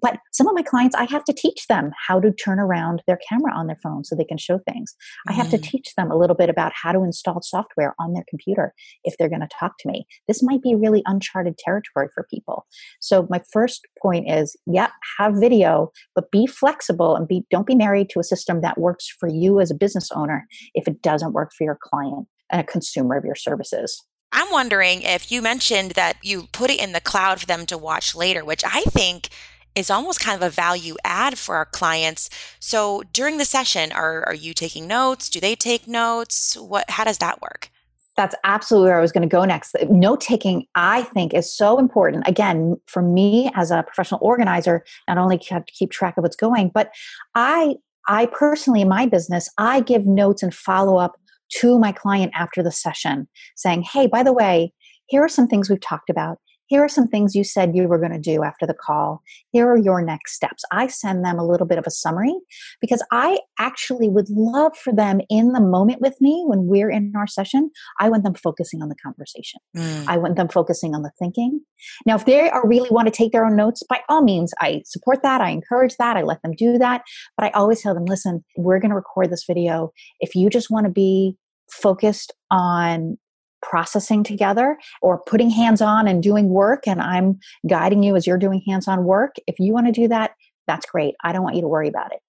But 0.00 0.18
some 0.32 0.46
of 0.46 0.54
my 0.54 0.62
clients, 0.62 0.94
I 0.94 1.04
have 1.04 1.24
to 1.24 1.32
teach 1.32 1.66
them 1.68 1.90
how 2.06 2.20
to 2.20 2.32
turn 2.32 2.58
around 2.58 3.02
their 3.06 3.18
camera 3.28 3.52
on 3.54 3.66
their 3.66 3.78
phone 3.82 4.04
so 4.04 4.14
they 4.14 4.24
can 4.24 4.38
show 4.38 4.58
things. 4.58 4.94
Mm. 5.28 5.32
I 5.32 5.34
have 5.34 5.50
to 5.50 5.58
mm. 5.58 5.62
teach 5.62 5.94
them 5.96 6.10
a 6.10 6.16
little 6.16 6.36
bit 6.36 6.48
about 6.48 6.72
how 6.74 6.92
to 6.92 7.02
install 7.02 7.40
software 7.42 7.94
on 7.98 8.12
their 8.12 8.24
computer 8.28 8.72
if 9.04 9.16
they're 9.18 9.28
going 9.28 9.40
to 9.40 9.48
talk 9.58 9.72
to 9.80 9.88
me. 9.88 10.06
This 10.26 10.42
might 10.42 10.62
be 10.62 10.74
really 10.74 11.02
uncharted 11.06 11.58
territory 11.58 12.08
for 12.14 12.26
people. 12.32 12.66
So 13.00 13.26
my 13.30 13.40
first 13.52 13.86
point 14.00 14.30
is, 14.30 14.56
yeah, 14.66 14.90
have 15.18 15.34
video, 15.34 15.90
but 16.14 16.30
be 16.30 16.46
flexible 16.46 17.16
and 17.16 17.26
be 17.26 17.44
don't 17.50 17.66
be 17.66 17.74
married 17.74 18.10
to 18.10 18.20
a 18.20 18.24
system 18.24 18.60
that 18.60 18.78
works 18.78 19.08
for 19.18 19.28
you 19.28 19.60
as 19.60 19.70
a 19.70 19.74
business 19.74 20.10
owner 20.14 20.46
if 20.74 20.86
it 20.86 21.02
doesn't 21.02 21.32
work 21.32 21.50
for 21.56 21.64
your 21.64 21.78
client 21.82 22.26
and 22.50 22.60
a 22.60 22.64
consumer 22.64 23.16
of 23.16 23.24
your 23.24 23.34
services. 23.34 24.02
I'm 24.30 24.50
wondering 24.50 25.02
if 25.02 25.32
you 25.32 25.40
mentioned 25.40 25.92
that 25.92 26.18
you 26.22 26.48
put 26.52 26.70
it 26.70 26.80
in 26.80 26.92
the 26.92 27.00
cloud 27.00 27.40
for 27.40 27.46
them 27.46 27.64
to 27.66 27.78
watch 27.78 28.14
later, 28.14 28.44
which 28.44 28.62
I 28.64 28.82
think 28.82 29.30
is 29.78 29.90
almost 29.90 30.20
kind 30.20 30.36
of 30.36 30.46
a 30.46 30.50
value 30.50 30.96
add 31.04 31.38
for 31.38 31.56
our 31.56 31.64
clients. 31.64 32.28
So 32.60 33.02
during 33.12 33.38
the 33.38 33.44
session, 33.44 33.92
are, 33.92 34.24
are 34.26 34.34
you 34.34 34.54
taking 34.54 34.86
notes? 34.86 35.30
Do 35.30 35.40
they 35.40 35.54
take 35.54 35.86
notes? 35.86 36.56
What, 36.56 36.90
how 36.90 37.04
does 37.04 37.18
that 37.18 37.40
work? 37.40 37.70
That's 38.16 38.34
absolutely 38.42 38.88
where 38.88 38.98
I 38.98 39.00
was 39.00 39.12
going 39.12 39.28
to 39.28 39.32
go 39.32 39.44
next. 39.44 39.76
Note 39.88 40.20
taking, 40.20 40.66
I 40.74 41.02
think, 41.02 41.32
is 41.32 41.56
so 41.56 41.78
important. 41.78 42.26
Again, 42.26 42.76
for 42.86 43.00
me 43.00 43.48
as 43.54 43.70
a 43.70 43.84
professional 43.84 44.18
organizer, 44.20 44.84
not 45.06 45.18
only 45.18 45.40
have 45.50 45.64
to 45.64 45.72
keep 45.72 45.92
track 45.92 46.16
of 46.16 46.22
what's 46.22 46.34
going, 46.34 46.72
but 46.74 46.90
I, 47.36 47.76
I 48.08 48.26
personally 48.26 48.80
in 48.80 48.88
my 48.88 49.06
business, 49.06 49.48
I 49.56 49.80
give 49.80 50.04
notes 50.04 50.42
and 50.42 50.52
follow 50.52 50.98
up 50.98 51.16
to 51.60 51.78
my 51.78 51.92
client 51.92 52.32
after 52.34 52.60
the 52.60 52.72
session, 52.72 53.28
saying, 53.54 53.82
"Hey, 53.82 54.08
by 54.08 54.24
the 54.24 54.32
way, 54.32 54.72
here 55.06 55.22
are 55.22 55.28
some 55.28 55.46
things 55.46 55.70
we've 55.70 55.80
talked 55.80 56.10
about 56.10 56.38
here 56.68 56.84
are 56.84 56.88
some 56.88 57.08
things 57.08 57.34
you 57.34 57.44
said 57.44 57.74
you 57.74 57.88
were 57.88 57.98
going 57.98 58.12
to 58.12 58.18
do 58.18 58.44
after 58.44 58.66
the 58.66 58.74
call. 58.74 59.22
Here 59.52 59.68
are 59.68 59.76
your 59.76 60.02
next 60.02 60.34
steps. 60.34 60.62
I 60.70 60.86
send 60.86 61.24
them 61.24 61.38
a 61.38 61.46
little 61.46 61.66
bit 61.66 61.78
of 61.78 61.86
a 61.86 61.90
summary 61.90 62.34
because 62.80 63.02
I 63.10 63.38
actually 63.58 64.08
would 64.08 64.28
love 64.28 64.76
for 64.76 64.92
them 64.92 65.20
in 65.30 65.52
the 65.52 65.60
moment 65.60 66.00
with 66.00 66.20
me 66.20 66.44
when 66.46 66.66
we're 66.66 66.90
in 66.90 67.12
our 67.16 67.26
session. 67.26 67.70
I 68.00 68.10
want 68.10 68.22
them 68.22 68.34
focusing 68.34 68.82
on 68.82 68.90
the 68.90 68.96
conversation. 69.02 69.60
Mm. 69.76 70.04
I 70.06 70.18
want 70.18 70.36
them 70.36 70.48
focusing 70.48 70.94
on 70.94 71.02
the 71.02 71.10
thinking. 71.18 71.60
Now, 72.06 72.16
if 72.16 72.26
they 72.26 72.50
are 72.50 72.68
really 72.68 72.90
want 72.90 73.06
to 73.06 73.12
take 73.12 73.32
their 73.32 73.46
own 73.46 73.56
notes, 73.56 73.82
by 73.88 74.00
all 74.08 74.22
means, 74.22 74.52
I 74.60 74.82
support 74.84 75.22
that. 75.22 75.40
I 75.40 75.50
encourage 75.50 75.96
that. 75.96 76.16
I 76.16 76.22
let 76.22 76.42
them 76.42 76.52
do 76.52 76.76
that. 76.78 77.02
But 77.36 77.46
I 77.46 77.50
always 77.50 77.82
tell 77.82 77.94
them, 77.94 78.04
listen, 78.04 78.44
we're 78.56 78.78
going 78.78 78.90
to 78.90 78.96
record 78.96 79.30
this 79.30 79.44
video. 79.46 79.92
If 80.20 80.34
you 80.34 80.50
just 80.50 80.70
want 80.70 80.84
to 80.84 80.92
be 80.92 81.36
focused 81.70 82.32
on 82.50 83.18
processing 83.62 84.22
together 84.22 84.78
or 85.02 85.22
putting 85.26 85.50
hands 85.50 85.80
on 85.80 86.06
and 86.06 86.22
doing 86.22 86.48
work 86.48 86.86
and 86.86 87.00
I'm 87.00 87.38
guiding 87.68 88.02
you 88.02 88.16
as 88.16 88.26
you're 88.26 88.38
doing 88.38 88.62
hands 88.66 88.88
on 88.88 89.04
work. 89.04 89.36
If 89.46 89.58
you 89.58 89.72
want 89.72 89.86
to 89.86 89.92
do 89.92 90.08
that, 90.08 90.32
that's 90.66 90.86
great. 90.86 91.14
I 91.24 91.32
don't 91.32 91.42
want 91.42 91.56
you 91.56 91.62
to 91.62 91.68
worry 91.68 91.88
about 91.88 92.12
it. 92.12 92.20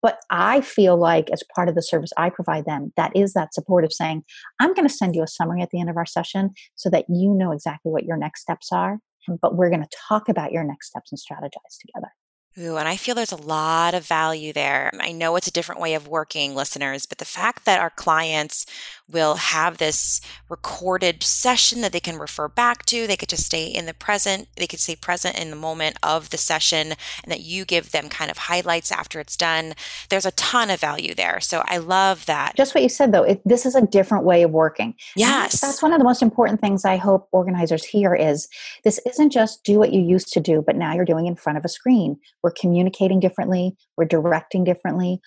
But 0.00 0.20
I 0.30 0.60
feel 0.60 0.96
like, 0.96 1.28
as 1.30 1.42
part 1.54 1.68
of 1.68 1.74
the 1.74 1.82
service 1.82 2.12
I 2.16 2.30
provide 2.30 2.64
them, 2.64 2.92
that 2.96 3.10
is 3.16 3.32
that 3.32 3.52
support 3.52 3.84
of 3.84 3.92
saying, 3.92 4.22
I'm 4.60 4.72
going 4.72 4.86
to 4.86 4.94
send 4.94 5.16
you 5.16 5.24
a 5.24 5.26
summary 5.26 5.60
at 5.60 5.70
the 5.70 5.80
end 5.80 5.90
of 5.90 5.96
our 5.96 6.06
session 6.06 6.50
so 6.76 6.88
that 6.90 7.06
you 7.08 7.34
know 7.34 7.50
exactly 7.50 7.90
what 7.90 8.04
your 8.04 8.16
next 8.16 8.42
steps 8.42 8.68
are. 8.70 8.98
But 9.42 9.56
we're 9.56 9.70
going 9.70 9.82
to 9.82 9.96
talk 10.08 10.28
about 10.28 10.52
your 10.52 10.62
next 10.62 10.88
steps 10.88 11.10
and 11.10 11.18
strategize 11.18 11.78
together. 11.84 12.12
Ooh, 12.60 12.76
and 12.76 12.88
I 12.88 12.96
feel 12.96 13.14
there's 13.14 13.30
a 13.30 13.36
lot 13.36 13.94
of 13.94 14.04
value 14.04 14.52
there. 14.52 14.90
I 14.98 15.12
know 15.12 15.36
it's 15.36 15.46
a 15.46 15.52
different 15.52 15.80
way 15.80 15.94
of 15.94 16.08
working, 16.08 16.54
listeners, 16.54 17.06
but 17.06 17.18
the 17.18 17.24
fact 17.24 17.64
that 17.66 17.78
our 17.80 17.90
clients 17.90 18.66
will 19.10 19.36
have 19.36 19.78
this 19.78 20.20
recorded 20.48 21.22
session 21.22 21.80
that 21.80 21.92
they 21.92 22.00
can 22.00 22.18
refer 22.18 22.48
back 22.48 22.84
to. 22.86 23.06
They 23.06 23.16
could 23.16 23.28
just 23.28 23.46
stay 23.46 23.66
in 23.66 23.86
the 23.86 23.94
present, 23.94 24.48
they 24.56 24.66
could 24.66 24.80
stay 24.80 24.96
present 24.96 25.38
in 25.38 25.50
the 25.50 25.56
moment 25.56 25.96
of 26.02 26.30
the 26.30 26.38
session, 26.38 26.94
and 27.22 27.32
that 27.32 27.40
you 27.40 27.64
give 27.64 27.90
them 27.90 28.08
kind 28.08 28.30
of 28.30 28.38
highlights 28.38 28.92
after 28.92 29.20
it's 29.20 29.36
done. 29.36 29.74
There's 30.10 30.26
a 30.26 30.32
ton 30.32 30.70
of 30.70 30.80
value 30.80 31.14
there. 31.14 31.40
So 31.40 31.62
I 31.66 31.78
love 31.78 32.26
that. 32.26 32.56
Just 32.56 32.74
what 32.74 32.82
you 32.82 32.88
said, 32.88 33.12
though, 33.12 33.24
it, 33.24 33.40
this 33.44 33.66
is 33.66 33.74
a 33.74 33.86
different 33.86 34.24
way 34.24 34.42
of 34.42 34.50
working. 34.50 34.94
Yes. 35.16 35.60
That's 35.60 35.82
one 35.82 35.92
of 35.92 35.98
the 35.98 36.04
most 36.04 36.22
important 36.22 36.60
things 36.60 36.84
I 36.84 36.96
hope 36.96 37.28
organizers 37.32 37.84
hear 37.84 38.14
is 38.14 38.48
this 38.84 39.00
isn't 39.06 39.30
just 39.30 39.64
do 39.64 39.78
what 39.78 39.92
you 39.92 40.00
used 40.00 40.32
to 40.32 40.40
do, 40.40 40.62
but 40.64 40.76
now 40.76 40.94
you're 40.94 41.04
doing 41.04 41.26
in 41.26 41.36
front 41.36 41.58
of 41.58 41.64
a 41.64 41.68
screen. 41.68 42.16
We're 42.42 42.50
communicating 42.50 43.20
differently, 43.20 43.76
we're 43.96 44.04
directing 44.04 44.64
differently, 44.64 45.20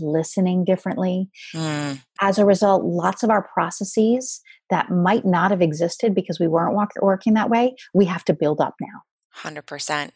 listening 0.00 0.64
differently. 0.64 1.28
Mm. 1.54 2.00
As 2.20 2.38
a 2.38 2.46
result, 2.46 2.84
lots 2.84 3.22
of 3.22 3.30
our 3.30 3.42
processes 3.42 4.40
that 4.70 4.90
might 4.90 5.24
not 5.24 5.50
have 5.50 5.60
existed 5.60 6.14
because 6.14 6.40
we 6.40 6.48
weren't 6.48 6.74
walk- 6.74 6.92
working 7.00 7.34
that 7.34 7.50
way, 7.50 7.74
we 7.92 8.06
have 8.06 8.24
to 8.24 8.32
build 8.32 8.60
up 8.60 8.74
now. 8.80 9.02
100%. 9.42 10.10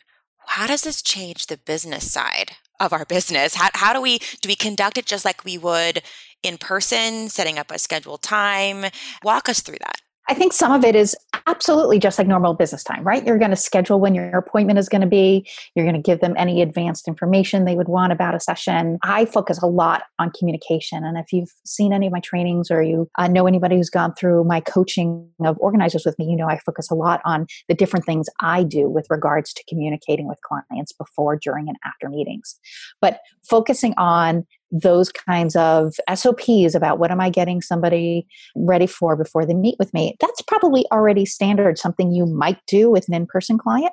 How 0.48 0.66
does 0.66 0.82
this 0.82 1.02
change 1.02 1.46
the 1.46 1.58
business 1.58 2.10
side 2.10 2.52
of 2.80 2.92
our 2.92 3.04
business? 3.04 3.54
How, 3.54 3.68
how 3.74 3.92
do 3.92 4.00
we 4.00 4.18
do 4.40 4.48
we 4.48 4.54
conduct 4.54 4.96
it 4.96 5.06
just 5.06 5.24
like 5.24 5.44
we 5.44 5.58
would 5.58 6.02
in 6.42 6.56
person, 6.56 7.28
setting 7.28 7.58
up 7.58 7.70
a 7.70 7.78
scheduled 7.78 8.22
time? 8.22 8.86
Walk 9.24 9.48
us 9.48 9.60
through 9.60 9.78
that. 9.80 10.00
I 10.28 10.34
think 10.34 10.52
some 10.52 10.72
of 10.72 10.84
it 10.84 10.96
is 10.96 11.16
absolutely 11.46 11.98
just 11.98 12.18
like 12.18 12.26
normal 12.26 12.54
business 12.54 12.82
time, 12.82 13.04
right? 13.04 13.24
You're 13.24 13.38
going 13.38 13.50
to 13.50 13.56
schedule 13.56 14.00
when 14.00 14.14
your 14.14 14.36
appointment 14.36 14.78
is 14.78 14.88
going 14.88 15.02
to 15.02 15.06
be. 15.06 15.48
You're 15.74 15.84
going 15.84 15.94
to 15.94 16.02
give 16.02 16.20
them 16.20 16.34
any 16.36 16.62
advanced 16.62 17.06
information 17.06 17.64
they 17.64 17.76
would 17.76 17.88
want 17.88 18.12
about 18.12 18.34
a 18.34 18.40
session. 18.40 18.98
I 19.02 19.26
focus 19.26 19.62
a 19.62 19.66
lot 19.66 20.02
on 20.18 20.32
communication. 20.36 21.04
And 21.04 21.16
if 21.16 21.32
you've 21.32 21.52
seen 21.64 21.92
any 21.92 22.06
of 22.06 22.12
my 22.12 22.20
trainings 22.20 22.70
or 22.70 22.82
you 22.82 23.08
uh, 23.18 23.28
know 23.28 23.46
anybody 23.46 23.76
who's 23.76 23.90
gone 23.90 24.14
through 24.14 24.44
my 24.44 24.60
coaching 24.60 25.28
of 25.44 25.56
organizers 25.60 26.04
with 26.04 26.18
me, 26.18 26.26
you 26.26 26.36
know 26.36 26.48
I 26.48 26.58
focus 26.58 26.90
a 26.90 26.94
lot 26.94 27.20
on 27.24 27.46
the 27.68 27.74
different 27.74 28.04
things 28.04 28.26
I 28.40 28.64
do 28.64 28.88
with 28.90 29.06
regards 29.08 29.52
to 29.54 29.64
communicating 29.68 30.26
with 30.26 30.40
clients 30.42 30.92
before, 30.92 31.36
during, 31.36 31.68
and 31.68 31.76
after 31.84 32.08
meetings. 32.08 32.58
But 33.00 33.20
focusing 33.48 33.94
on 33.96 34.44
those 34.80 35.10
kinds 35.10 35.56
of 35.56 35.94
SOPs 36.14 36.74
about 36.74 36.98
what 36.98 37.10
am 37.10 37.20
I 37.20 37.30
getting 37.30 37.60
somebody 37.60 38.26
ready 38.54 38.86
for 38.86 39.16
before 39.16 39.46
they 39.46 39.54
meet 39.54 39.76
with 39.78 39.92
me, 39.94 40.16
that's 40.20 40.42
probably 40.42 40.84
already 40.92 41.24
standard, 41.24 41.78
something 41.78 42.12
you 42.12 42.26
might 42.26 42.58
do 42.66 42.90
with 42.90 43.08
an 43.08 43.14
in 43.14 43.26
person 43.26 43.58
client. 43.58 43.92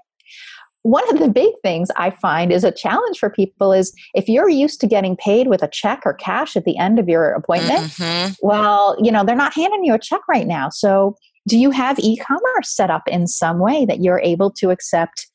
One 0.81 1.09
of 1.09 1.19
the 1.19 1.29
big 1.29 1.53
things 1.63 1.89
I 1.95 2.09
find 2.09 2.51
is 2.51 2.65
a 2.65 2.71
challenge 2.71 3.17
for 3.17 3.29
people 3.29 3.71
is 3.71 3.93
if 4.13 4.27
you're 4.27 4.49
used 4.49 4.81
to 4.81 4.87
getting 4.87 5.15
paid 5.15 5.47
with 5.47 5.63
a 5.63 5.69
check 5.69 6.01
or 6.05 6.13
cash 6.13 6.57
at 6.57 6.65
the 6.65 6.77
end 6.77 6.99
of 6.99 7.07
your 7.07 7.31
appointment, 7.31 7.79
mm-hmm. 7.79 8.33
well, 8.41 8.97
you 9.01 9.09
know, 9.09 9.23
they're 9.23 9.35
not 9.35 9.53
handing 9.53 9.85
you 9.85 9.93
a 9.93 9.99
check 9.99 10.21
right 10.27 10.45
now. 10.45 10.67
So, 10.69 11.15
do 11.47 11.57
you 11.57 11.71
have 11.71 11.99
e 11.99 12.17
commerce 12.17 12.73
set 12.73 12.89
up 12.89 13.03
in 13.07 13.27
some 13.27 13.59
way 13.59 13.85
that 13.85 14.01
you're 14.01 14.21
able 14.21 14.49
to 14.51 14.69
accept 14.69 15.27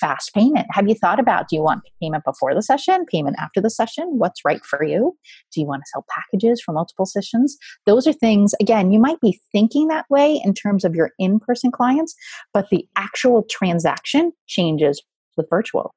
fast 0.00 0.32
payment. 0.34 0.66
Have 0.70 0.88
you 0.88 0.94
thought 0.94 1.20
about 1.20 1.48
do 1.48 1.56
you 1.56 1.62
want 1.62 1.82
payment 2.00 2.24
before 2.24 2.54
the 2.54 2.62
session, 2.62 3.04
payment 3.06 3.36
after 3.38 3.60
the 3.60 3.70
session? 3.70 4.04
What's 4.18 4.44
right 4.44 4.64
for 4.64 4.84
you? 4.84 5.16
Do 5.52 5.60
you 5.60 5.66
want 5.66 5.82
to 5.82 5.88
sell 5.92 6.04
packages 6.08 6.62
for 6.64 6.72
multiple 6.72 7.06
sessions? 7.06 7.56
Those 7.86 8.06
are 8.06 8.12
things, 8.12 8.54
again, 8.60 8.92
you 8.92 8.98
might 8.98 9.20
be 9.20 9.40
thinking 9.52 9.88
that 9.88 10.06
way 10.10 10.40
in 10.44 10.54
terms 10.54 10.84
of 10.84 10.94
your 10.94 11.10
in 11.18 11.40
person 11.40 11.70
clients, 11.70 12.14
but 12.52 12.68
the 12.70 12.86
actual 12.96 13.44
transaction 13.50 14.32
changes 14.46 15.02
with 15.36 15.46
virtual. 15.50 15.94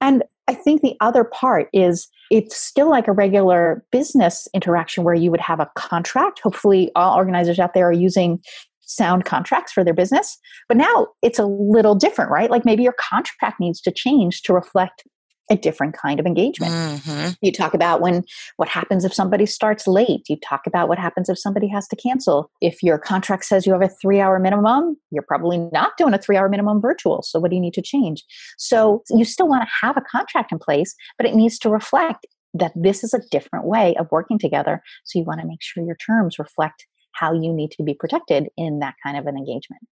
And 0.00 0.22
I 0.46 0.54
think 0.54 0.80
the 0.80 0.96
other 1.00 1.24
part 1.24 1.68
is 1.72 2.08
it's 2.30 2.56
still 2.56 2.88
like 2.88 3.08
a 3.08 3.12
regular 3.12 3.84
business 3.92 4.48
interaction 4.54 5.04
where 5.04 5.14
you 5.14 5.30
would 5.30 5.40
have 5.40 5.60
a 5.60 5.70
contract. 5.76 6.40
Hopefully, 6.42 6.90
all 6.94 7.16
organizers 7.16 7.58
out 7.58 7.74
there 7.74 7.88
are 7.88 7.92
using 7.92 8.40
sound 8.88 9.24
contracts 9.24 9.70
for 9.72 9.84
their 9.84 9.94
business. 9.94 10.38
But 10.66 10.76
now 10.76 11.08
it's 11.22 11.38
a 11.38 11.46
little 11.46 11.94
different, 11.94 12.30
right? 12.30 12.50
Like 12.50 12.64
maybe 12.64 12.82
your 12.82 12.96
contract 12.98 13.60
needs 13.60 13.80
to 13.82 13.92
change 13.92 14.42
to 14.42 14.52
reflect 14.52 15.04
a 15.50 15.56
different 15.56 15.96
kind 15.96 16.20
of 16.20 16.26
engagement. 16.26 16.72
Mm-hmm. 16.72 17.30
You 17.40 17.52
talk 17.52 17.72
about 17.72 18.02
when 18.02 18.22
what 18.56 18.68
happens 18.68 19.04
if 19.04 19.14
somebody 19.14 19.46
starts 19.46 19.86
late. 19.86 20.28
You 20.28 20.36
talk 20.36 20.66
about 20.66 20.88
what 20.88 20.98
happens 20.98 21.30
if 21.30 21.38
somebody 21.38 21.68
has 21.68 21.88
to 21.88 21.96
cancel. 21.96 22.50
If 22.60 22.82
your 22.82 22.98
contract 22.98 23.46
says 23.46 23.66
you 23.66 23.72
have 23.72 23.80
a 23.80 23.90
3-hour 24.04 24.38
minimum, 24.40 24.98
you're 25.10 25.22
probably 25.22 25.56
not 25.72 25.92
doing 25.96 26.12
a 26.12 26.18
3-hour 26.18 26.50
minimum 26.50 26.82
virtual. 26.82 27.22
So 27.22 27.38
what 27.40 27.48
do 27.50 27.56
you 27.56 27.62
need 27.62 27.72
to 27.74 27.82
change? 27.82 28.24
So 28.58 29.02
you 29.08 29.24
still 29.24 29.48
want 29.48 29.62
to 29.62 29.86
have 29.86 29.96
a 29.96 30.02
contract 30.02 30.52
in 30.52 30.58
place, 30.58 30.94
but 31.16 31.26
it 31.26 31.34
needs 31.34 31.58
to 31.60 31.70
reflect 31.70 32.26
that 32.52 32.72
this 32.74 33.02
is 33.02 33.14
a 33.14 33.20
different 33.30 33.64
way 33.64 33.94
of 33.96 34.06
working 34.10 34.38
together. 34.38 34.82
So 35.04 35.18
you 35.18 35.24
want 35.24 35.40
to 35.40 35.46
make 35.46 35.62
sure 35.62 35.82
your 35.82 35.96
terms 35.96 36.38
reflect 36.38 36.86
how 37.18 37.32
you 37.32 37.52
need 37.52 37.70
to 37.72 37.82
be 37.82 37.94
protected 37.94 38.48
in 38.56 38.80
that 38.80 38.94
kind 39.02 39.16
of 39.16 39.26
an 39.26 39.36
engagement. 39.36 39.82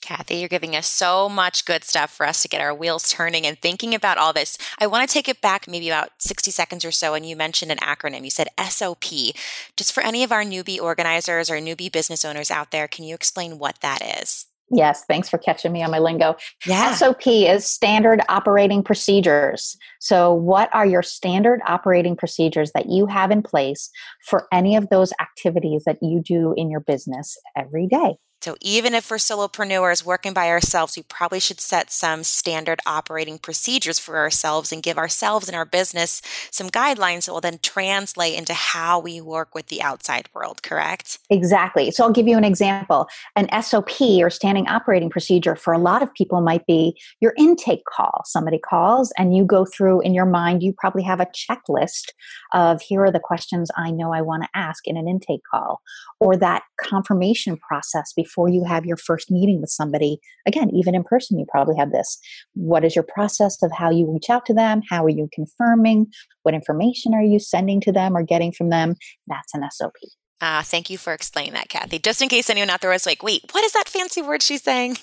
Kathy, 0.00 0.36
you're 0.36 0.48
giving 0.48 0.74
us 0.74 0.88
so 0.88 1.28
much 1.28 1.64
good 1.64 1.84
stuff 1.84 2.10
for 2.10 2.26
us 2.26 2.42
to 2.42 2.48
get 2.48 2.60
our 2.60 2.74
wheels 2.74 3.10
turning 3.10 3.46
and 3.46 3.58
thinking 3.58 3.94
about 3.94 4.18
all 4.18 4.32
this. 4.32 4.58
I 4.78 4.86
want 4.86 5.08
to 5.08 5.12
take 5.12 5.28
it 5.28 5.40
back 5.40 5.68
maybe 5.68 5.88
about 5.88 6.10
60 6.18 6.50
seconds 6.50 6.84
or 6.84 6.90
so. 6.90 7.14
And 7.14 7.24
you 7.24 7.36
mentioned 7.36 7.70
an 7.70 7.78
acronym. 7.78 8.24
You 8.24 8.30
said 8.30 8.48
SOP. 8.58 9.04
Just 9.76 9.92
for 9.92 10.02
any 10.02 10.24
of 10.24 10.32
our 10.32 10.42
newbie 10.42 10.80
organizers 10.80 11.50
or 11.50 11.56
newbie 11.56 11.92
business 11.92 12.24
owners 12.24 12.50
out 12.50 12.70
there, 12.72 12.88
can 12.88 13.04
you 13.04 13.14
explain 13.14 13.58
what 13.58 13.80
that 13.82 14.20
is? 14.20 14.46
Yes, 14.70 15.04
thanks 15.06 15.28
for 15.28 15.36
catching 15.36 15.72
me 15.72 15.82
on 15.82 15.90
my 15.90 15.98
lingo. 15.98 16.36
Yeah. 16.64 16.94
SOP 16.94 17.26
is 17.26 17.64
standard 17.66 18.20
operating 18.28 18.84
procedures. 18.84 19.76
So, 19.98 20.32
what 20.32 20.72
are 20.72 20.86
your 20.86 21.02
standard 21.02 21.60
operating 21.66 22.16
procedures 22.16 22.70
that 22.72 22.88
you 22.88 23.06
have 23.06 23.32
in 23.32 23.42
place 23.42 23.90
for 24.24 24.46
any 24.52 24.76
of 24.76 24.88
those 24.88 25.12
activities 25.20 25.82
that 25.86 25.98
you 26.00 26.22
do 26.24 26.54
in 26.56 26.70
your 26.70 26.80
business 26.80 27.36
every 27.56 27.88
day? 27.88 28.16
So, 28.42 28.56
even 28.62 28.94
if 28.94 29.10
we're 29.10 29.18
solopreneurs 29.18 30.02
working 30.02 30.32
by 30.32 30.48
ourselves, 30.48 30.96
we 30.96 31.02
probably 31.02 31.40
should 31.40 31.60
set 31.60 31.92
some 31.92 32.24
standard 32.24 32.80
operating 32.86 33.36
procedures 33.36 33.98
for 33.98 34.16
ourselves 34.16 34.72
and 34.72 34.82
give 34.82 34.96
ourselves 34.96 35.46
and 35.46 35.54
our 35.54 35.66
business 35.66 36.22
some 36.50 36.70
guidelines 36.70 37.26
that 37.26 37.32
will 37.32 37.42
then 37.42 37.58
translate 37.62 38.34
into 38.34 38.54
how 38.54 38.98
we 38.98 39.20
work 39.20 39.54
with 39.54 39.66
the 39.66 39.82
outside 39.82 40.30
world, 40.32 40.62
correct? 40.62 41.18
Exactly. 41.28 41.90
So, 41.90 42.02
I'll 42.02 42.12
give 42.12 42.26
you 42.26 42.38
an 42.38 42.44
example. 42.44 43.08
An 43.36 43.46
SOP 43.62 44.00
or 44.00 44.30
standing 44.30 44.66
operating 44.68 45.10
procedure 45.10 45.54
for 45.54 45.74
a 45.74 45.78
lot 45.78 46.02
of 46.02 46.12
people 46.14 46.40
might 46.40 46.64
be 46.64 46.98
your 47.20 47.34
intake 47.36 47.84
call. 47.84 48.22
Somebody 48.24 48.58
calls 48.58 49.12
and 49.18 49.36
you 49.36 49.44
go 49.44 49.66
through 49.66 50.00
in 50.00 50.14
your 50.14 50.24
mind, 50.24 50.62
you 50.62 50.72
probably 50.78 51.02
have 51.02 51.20
a 51.20 51.26
checklist 51.26 52.12
of 52.54 52.80
here 52.80 53.04
are 53.04 53.12
the 53.12 53.20
questions 53.20 53.70
I 53.76 53.90
know 53.90 54.14
I 54.14 54.22
want 54.22 54.44
to 54.44 54.48
ask 54.54 54.88
in 54.88 54.96
an 54.96 55.06
intake 55.06 55.42
call, 55.50 55.82
or 56.20 56.38
that 56.38 56.62
confirmation 56.80 57.58
process 57.58 58.14
before 58.14 58.29
before 58.30 58.48
you 58.48 58.64
have 58.64 58.86
your 58.86 58.96
first 58.96 59.30
meeting 59.30 59.60
with 59.60 59.70
somebody. 59.70 60.20
Again, 60.46 60.70
even 60.70 60.94
in 60.94 61.02
person, 61.02 61.38
you 61.38 61.46
probably 61.50 61.76
have 61.76 61.90
this. 61.90 62.18
What 62.54 62.84
is 62.84 62.94
your 62.94 63.04
process 63.04 63.62
of 63.62 63.72
how 63.72 63.90
you 63.90 64.10
reach 64.10 64.30
out 64.30 64.46
to 64.46 64.54
them? 64.54 64.82
How 64.88 65.04
are 65.04 65.10
you 65.10 65.28
confirming? 65.32 66.06
What 66.42 66.54
information 66.54 67.14
are 67.14 67.22
you 67.22 67.38
sending 67.38 67.80
to 67.82 67.92
them 67.92 68.16
or 68.16 68.22
getting 68.22 68.52
from 68.52 68.70
them? 68.70 68.94
That's 69.26 69.54
an 69.54 69.62
SOP. 69.70 69.92
Ah, 70.42 70.60
uh, 70.60 70.62
thank 70.62 70.88
you 70.88 70.96
for 70.96 71.12
explaining 71.12 71.52
that, 71.52 71.68
Kathy. 71.68 71.98
Just 71.98 72.22
in 72.22 72.28
case 72.28 72.48
anyone 72.48 72.70
out 72.70 72.80
there 72.80 72.90
was 72.90 73.04
like, 73.04 73.22
wait, 73.22 73.42
what 73.52 73.62
is 73.62 73.72
that 73.72 73.90
fancy 73.90 74.22
word 74.22 74.42
she's 74.42 74.62
saying? 74.62 74.96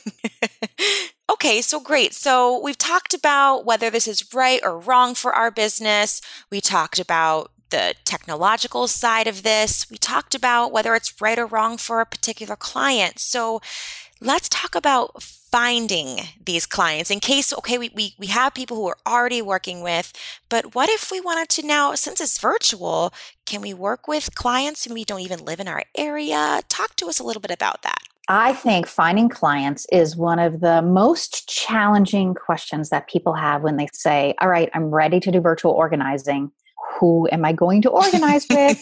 okay, 1.32 1.62
so 1.62 1.80
great. 1.80 2.16
So 2.16 2.60
we've 2.60 2.78
talked 2.78 3.14
about 3.14 3.64
whether 3.64 3.92
this 3.92 4.08
is 4.08 4.34
right 4.34 4.60
or 4.64 4.80
wrong 4.80 5.14
for 5.14 5.34
our 5.34 5.52
business. 5.52 6.22
We 6.50 6.60
talked 6.60 6.98
about 6.98 7.52
the 7.70 7.96
technological 8.06 8.88
side 8.88 9.28
of 9.28 9.44
this. 9.44 9.90
We 9.90 9.98
talked 9.98 10.36
about 10.36 10.72
whether 10.72 10.96
it's 10.96 11.22
right 11.22 11.38
or 11.38 11.46
wrong 11.46 11.78
for 11.78 12.02
a 12.02 12.06
particular 12.06 12.56
client. 12.56 13.20
So 13.20 13.62
let's 14.22 14.50
talk 14.50 14.76
about 14.76 15.22
finding 15.22 16.20
these 16.44 16.66
clients 16.66 17.10
in 17.10 17.20
case, 17.20 17.54
okay, 17.54 17.78
we, 17.78 17.90
we, 17.96 18.14
we 18.20 18.28
have 18.28 18.54
people 18.54 18.78
who 18.78 18.86
we're 18.86 18.94
already 19.08 19.42
working 19.42 19.82
with, 19.82 20.12
but 20.50 20.76
what 20.76 20.90
if 20.90 21.10
we 21.10 21.22
wanted 21.22 21.48
to 21.50 21.66
now, 21.66 21.96
since 21.96 22.20
it's 22.20 22.38
virtual, 22.38 23.14
can 23.46 23.62
we 23.62 23.74
work 23.74 24.08
with 24.08 24.36
clients 24.36 24.84
who 24.84 24.94
we 24.94 25.06
don't 25.06 25.22
even 25.22 25.46
live 25.46 25.60
in 25.60 25.68
our 25.68 25.84
area? 25.96 26.62
Talk 26.68 26.96
to 26.98 27.08
us 27.08 27.20
a 27.20 27.24
little 27.24 27.42
bit 27.42 27.52
about 27.52 27.82
that. 27.84 28.00
I 28.30 28.54
think 28.54 28.88
finding 28.88 29.30
clients 29.30 29.88
is 29.90 30.18
one 30.18 30.38
of 30.38 30.60
the 30.60 30.82
most 30.82 31.48
challenging 31.48 32.34
questions 32.34 32.90
that 32.90 33.08
people 33.08 33.34
have 33.34 33.62
when 33.62 33.78
they 33.78 33.88
say, 33.94 34.36
All 34.42 34.50
right, 34.50 34.70
I'm 34.74 34.94
ready 34.94 35.22
to 35.22 35.32
do 35.32 35.40
virtual 35.40 35.72
organizing 35.72 36.52
who 37.00 37.28
am 37.32 37.46
I 37.46 37.54
going 37.54 37.82
to 37.84 37.90
organize 37.90 38.46
with? 38.50 38.82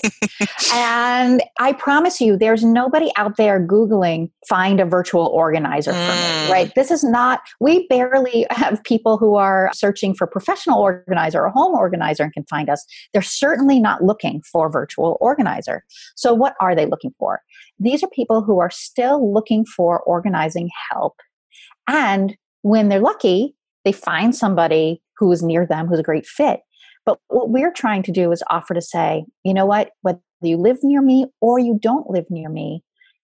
and 0.73 1.43
I 1.59 1.73
promise 1.73 2.21
you, 2.21 2.37
there's 2.37 2.63
nobody 2.63 3.11
out 3.17 3.37
there 3.37 3.59
Googling, 3.59 4.29
find 4.47 4.79
a 4.79 4.85
virtual 4.85 5.27
organizer 5.27 5.91
for 5.91 5.97
mm. 5.97 6.45
me, 6.45 6.51
right? 6.51 6.71
This 6.75 6.91
is 6.91 7.03
not, 7.03 7.41
we 7.59 7.87
barely 7.87 8.45
have 8.49 8.83
people 8.83 9.17
who 9.17 9.35
are 9.35 9.71
searching 9.73 10.13
for 10.13 10.27
professional 10.27 10.81
organizer 10.81 11.43
or 11.45 11.49
home 11.49 11.73
organizer 11.73 12.23
and 12.23 12.33
can 12.33 12.45
find 12.45 12.69
us. 12.69 12.85
They're 13.13 13.21
certainly 13.21 13.79
not 13.79 14.03
looking 14.03 14.41
for 14.41 14.69
virtual 14.69 15.17
organizer. 15.21 15.83
So, 16.15 16.33
what 16.33 16.55
are 16.59 16.75
they 16.75 16.85
looking 16.85 17.13
for? 17.19 17.41
These 17.79 18.03
are 18.03 18.09
people 18.09 18.43
who 18.43 18.59
are 18.59 18.69
still 18.69 19.33
looking 19.33 19.65
for 19.65 20.01
organizing 20.01 20.69
help. 20.91 21.15
And 21.87 22.35
when 22.61 22.89
they're 22.89 22.99
lucky, 22.99 23.55
they 23.83 23.91
find 23.91 24.35
somebody 24.35 25.01
who 25.17 25.31
is 25.31 25.43
near 25.43 25.65
them 25.65 25.87
who's 25.87 25.99
a 25.99 26.03
great 26.03 26.25
fit 26.25 26.61
but 27.05 27.19
what 27.27 27.49
we're 27.49 27.71
trying 27.71 28.03
to 28.03 28.11
do 28.11 28.31
is 28.31 28.43
offer 28.49 28.73
to 28.73 28.81
say, 28.81 29.25
you 29.43 29.53
know 29.53 29.65
what, 29.65 29.91
whether 30.01 30.19
you 30.41 30.57
live 30.57 30.77
near 30.83 31.01
me 31.01 31.27
or 31.41 31.59
you 31.59 31.79
don't 31.81 32.09
live 32.09 32.25
near 32.29 32.49
me, 32.49 32.83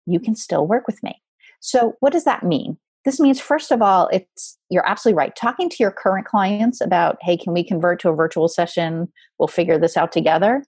you 0.06 0.20
can 0.20 0.34
still 0.34 0.66
work 0.66 0.86
with 0.86 1.02
me. 1.02 1.20
So, 1.60 1.94
what 2.00 2.12
does 2.12 2.24
that 2.24 2.42
mean? 2.42 2.76
This 3.04 3.20
means, 3.20 3.40
first 3.40 3.70
of 3.70 3.80
all, 3.80 4.08
it's 4.08 4.58
you're 4.70 4.86
absolutely 4.86 5.16
right. 5.16 5.34
Talking 5.34 5.70
to 5.70 5.76
your 5.78 5.90
current 5.90 6.26
clients 6.26 6.80
about, 6.80 7.16
hey, 7.22 7.36
can 7.36 7.52
we 7.52 7.64
convert 7.64 8.00
to 8.00 8.10
a 8.10 8.14
virtual 8.14 8.48
session? 8.48 9.10
We'll 9.38 9.48
figure 9.48 9.78
this 9.78 9.96
out 9.96 10.12
together. 10.12 10.64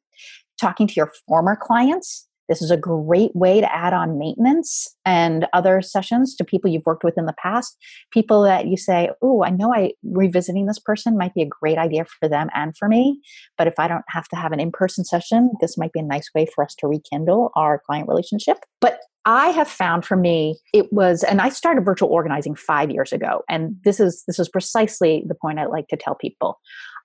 Talking 0.60 0.86
to 0.86 0.94
your 0.94 1.12
former 1.26 1.56
clients, 1.56 2.26
this 2.50 2.60
is 2.60 2.72
a 2.72 2.76
great 2.76 3.34
way 3.34 3.60
to 3.60 3.74
add 3.74 3.94
on 3.94 4.18
maintenance 4.18 4.88
and 5.06 5.46
other 5.52 5.80
sessions 5.80 6.34
to 6.34 6.44
people 6.44 6.68
you've 6.68 6.84
worked 6.84 7.04
with 7.04 7.16
in 7.16 7.26
the 7.26 7.34
past. 7.40 7.76
People 8.12 8.42
that 8.42 8.66
you 8.66 8.76
say, 8.76 9.10
Oh, 9.22 9.44
I 9.44 9.50
know 9.50 9.72
I 9.72 9.92
revisiting 10.02 10.66
this 10.66 10.80
person 10.80 11.16
might 11.16 11.32
be 11.32 11.42
a 11.42 11.46
great 11.46 11.78
idea 11.78 12.04
for 12.04 12.28
them 12.28 12.50
and 12.52 12.76
for 12.76 12.88
me. 12.88 13.20
But 13.56 13.68
if 13.68 13.74
I 13.78 13.86
don't 13.86 14.04
have 14.08 14.28
to 14.30 14.36
have 14.36 14.50
an 14.50 14.58
in 14.58 14.72
person 14.72 15.04
session, 15.04 15.52
this 15.60 15.78
might 15.78 15.92
be 15.92 16.00
a 16.00 16.02
nice 16.04 16.28
way 16.34 16.46
for 16.52 16.64
us 16.64 16.74
to 16.80 16.88
rekindle 16.88 17.52
our 17.54 17.80
client 17.86 18.08
relationship. 18.08 18.58
But 18.80 18.98
I 19.26 19.48
have 19.48 19.68
found 19.68 20.04
for 20.04 20.16
me 20.16 20.58
it 20.72 20.92
was 20.92 21.22
and 21.22 21.40
I 21.40 21.50
started 21.50 21.84
virtual 21.84 22.08
organizing 22.08 22.54
5 22.54 22.90
years 22.90 23.12
ago 23.12 23.42
and 23.48 23.76
this 23.84 24.00
is 24.00 24.24
this 24.26 24.38
is 24.38 24.48
precisely 24.48 25.22
the 25.26 25.34
point 25.34 25.58
I 25.58 25.66
like 25.66 25.88
to 25.88 25.96
tell 25.96 26.14
people. 26.14 26.58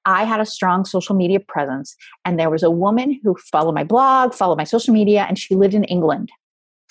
I 0.06 0.24
had 0.24 0.39
a 0.39 0.46
strong 0.46 0.86
social 0.86 1.15
media 1.15 1.39
presence 1.39 1.96
and 2.24 2.39
there 2.39 2.50
was 2.50 2.63
a 2.63 2.70
woman 2.70 3.20
who 3.24 3.36
followed 3.52 3.74
my 3.74 3.84
blog, 3.84 4.34
followed 4.34 4.58
my 4.58 4.63
social 4.63 4.94
media 4.94 5.26
and 5.28 5.38
she 5.38 5.56
lived 5.56 5.74
in 5.74 5.84
England. 5.86 6.32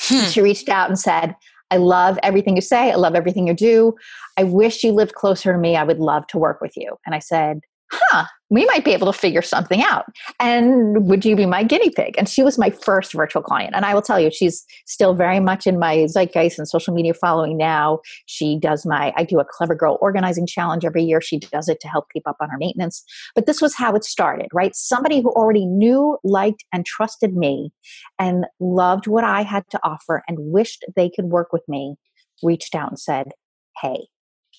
Hmm. 0.00 0.26
She 0.26 0.40
reached 0.40 0.68
out 0.68 0.88
and 0.88 0.98
said, 0.98 1.36
I 1.70 1.76
love 1.76 2.18
everything 2.22 2.56
you 2.56 2.62
say. 2.62 2.92
I 2.92 2.96
love 2.96 3.14
everything 3.14 3.46
you 3.46 3.54
do. 3.54 3.94
I 4.36 4.44
wish 4.44 4.84
you 4.84 4.92
lived 4.92 5.14
closer 5.14 5.52
to 5.52 5.58
me. 5.58 5.76
I 5.76 5.84
would 5.84 5.98
love 5.98 6.26
to 6.28 6.38
work 6.38 6.60
with 6.60 6.76
you. 6.76 6.96
And 7.06 7.14
I 7.14 7.18
said, 7.18 7.60
huh, 7.94 8.24
we 8.50 8.64
might 8.66 8.84
be 8.84 8.92
able 8.92 9.10
to 9.10 9.18
figure 9.18 9.42
something 9.42 9.82
out. 9.82 10.04
And 10.38 11.08
would 11.08 11.24
you 11.24 11.34
be 11.34 11.46
my 11.46 11.62
guinea 11.62 11.90
pig? 11.90 12.14
And 12.16 12.28
she 12.28 12.42
was 12.42 12.58
my 12.58 12.70
first 12.70 13.12
virtual 13.12 13.42
client. 13.42 13.74
And 13.74 13.84
I 13.84 13.94
will 13.94 14.02
tell 14.02 14.20
you, 14.20 14.30
she's 14.30 14.64
still 14.86 15.14
very 15.14 15.40
much 15.40 15.66
in 15.66 15.78
my 15.78 16.06
zeitgeist 16.06 16.58
and 16.58 16.68
social 16.68 16.94
media 16.94 17.14
following 17.14 17.56
now. 17.56 18.00
She 18.26 18.58
does 18.58 18.86
my, 18.86 19.12
I 19.16 19.24
do 19.24 19.40
a 19.40 19.44
Clever 19.44 19.74
Girl 19.74 19.98
organizing 20.00 20.46
challenge 20.46 20.84
every 20.84 21.02
year. 21.02 21.20
She 21.20 21.38
does 21.38 21.68
it 21.68 21.80
to 21.80 21.88
help 21.88 22.06
keep 22.12 22.28
up 22.28 22.36
on 22.40 22.50
her 22.50 22.58
maintenance. 22.58 23.02
But 23.34 23.46
this 23.46 23.60
was 23.60 23.74
how 23.74 23.94
it 23.94 24.04
started, 24.04 24.48
right? 24.52 24.74
Somebody 24.76 25.20
who 25.20 25.30
already 25.30 25.66
knew, 25.66 26.18
liked, 26.22 26.64
and 26.72 26.86
trusted 26.86 27.34
me 27.34 27.72
and 28.18 28.46
loved 28.60 29.06
what 29.06 29.24
I 29.24 29.42
had 29.42 29.64
to 29.70 29.80
offer 29.82 30.22
and 30.28 30.38
wished 30.38 30.84
they 30.94 31.10
could 31.10 31.26
work 31.26 31.52
with 31.52 31.62
me 31.68 31.96
reached 32.42 32.74
out 32.74 32.90
and 32.90 32.98
said, 32.98 33.32
Hey, 33.80 34.08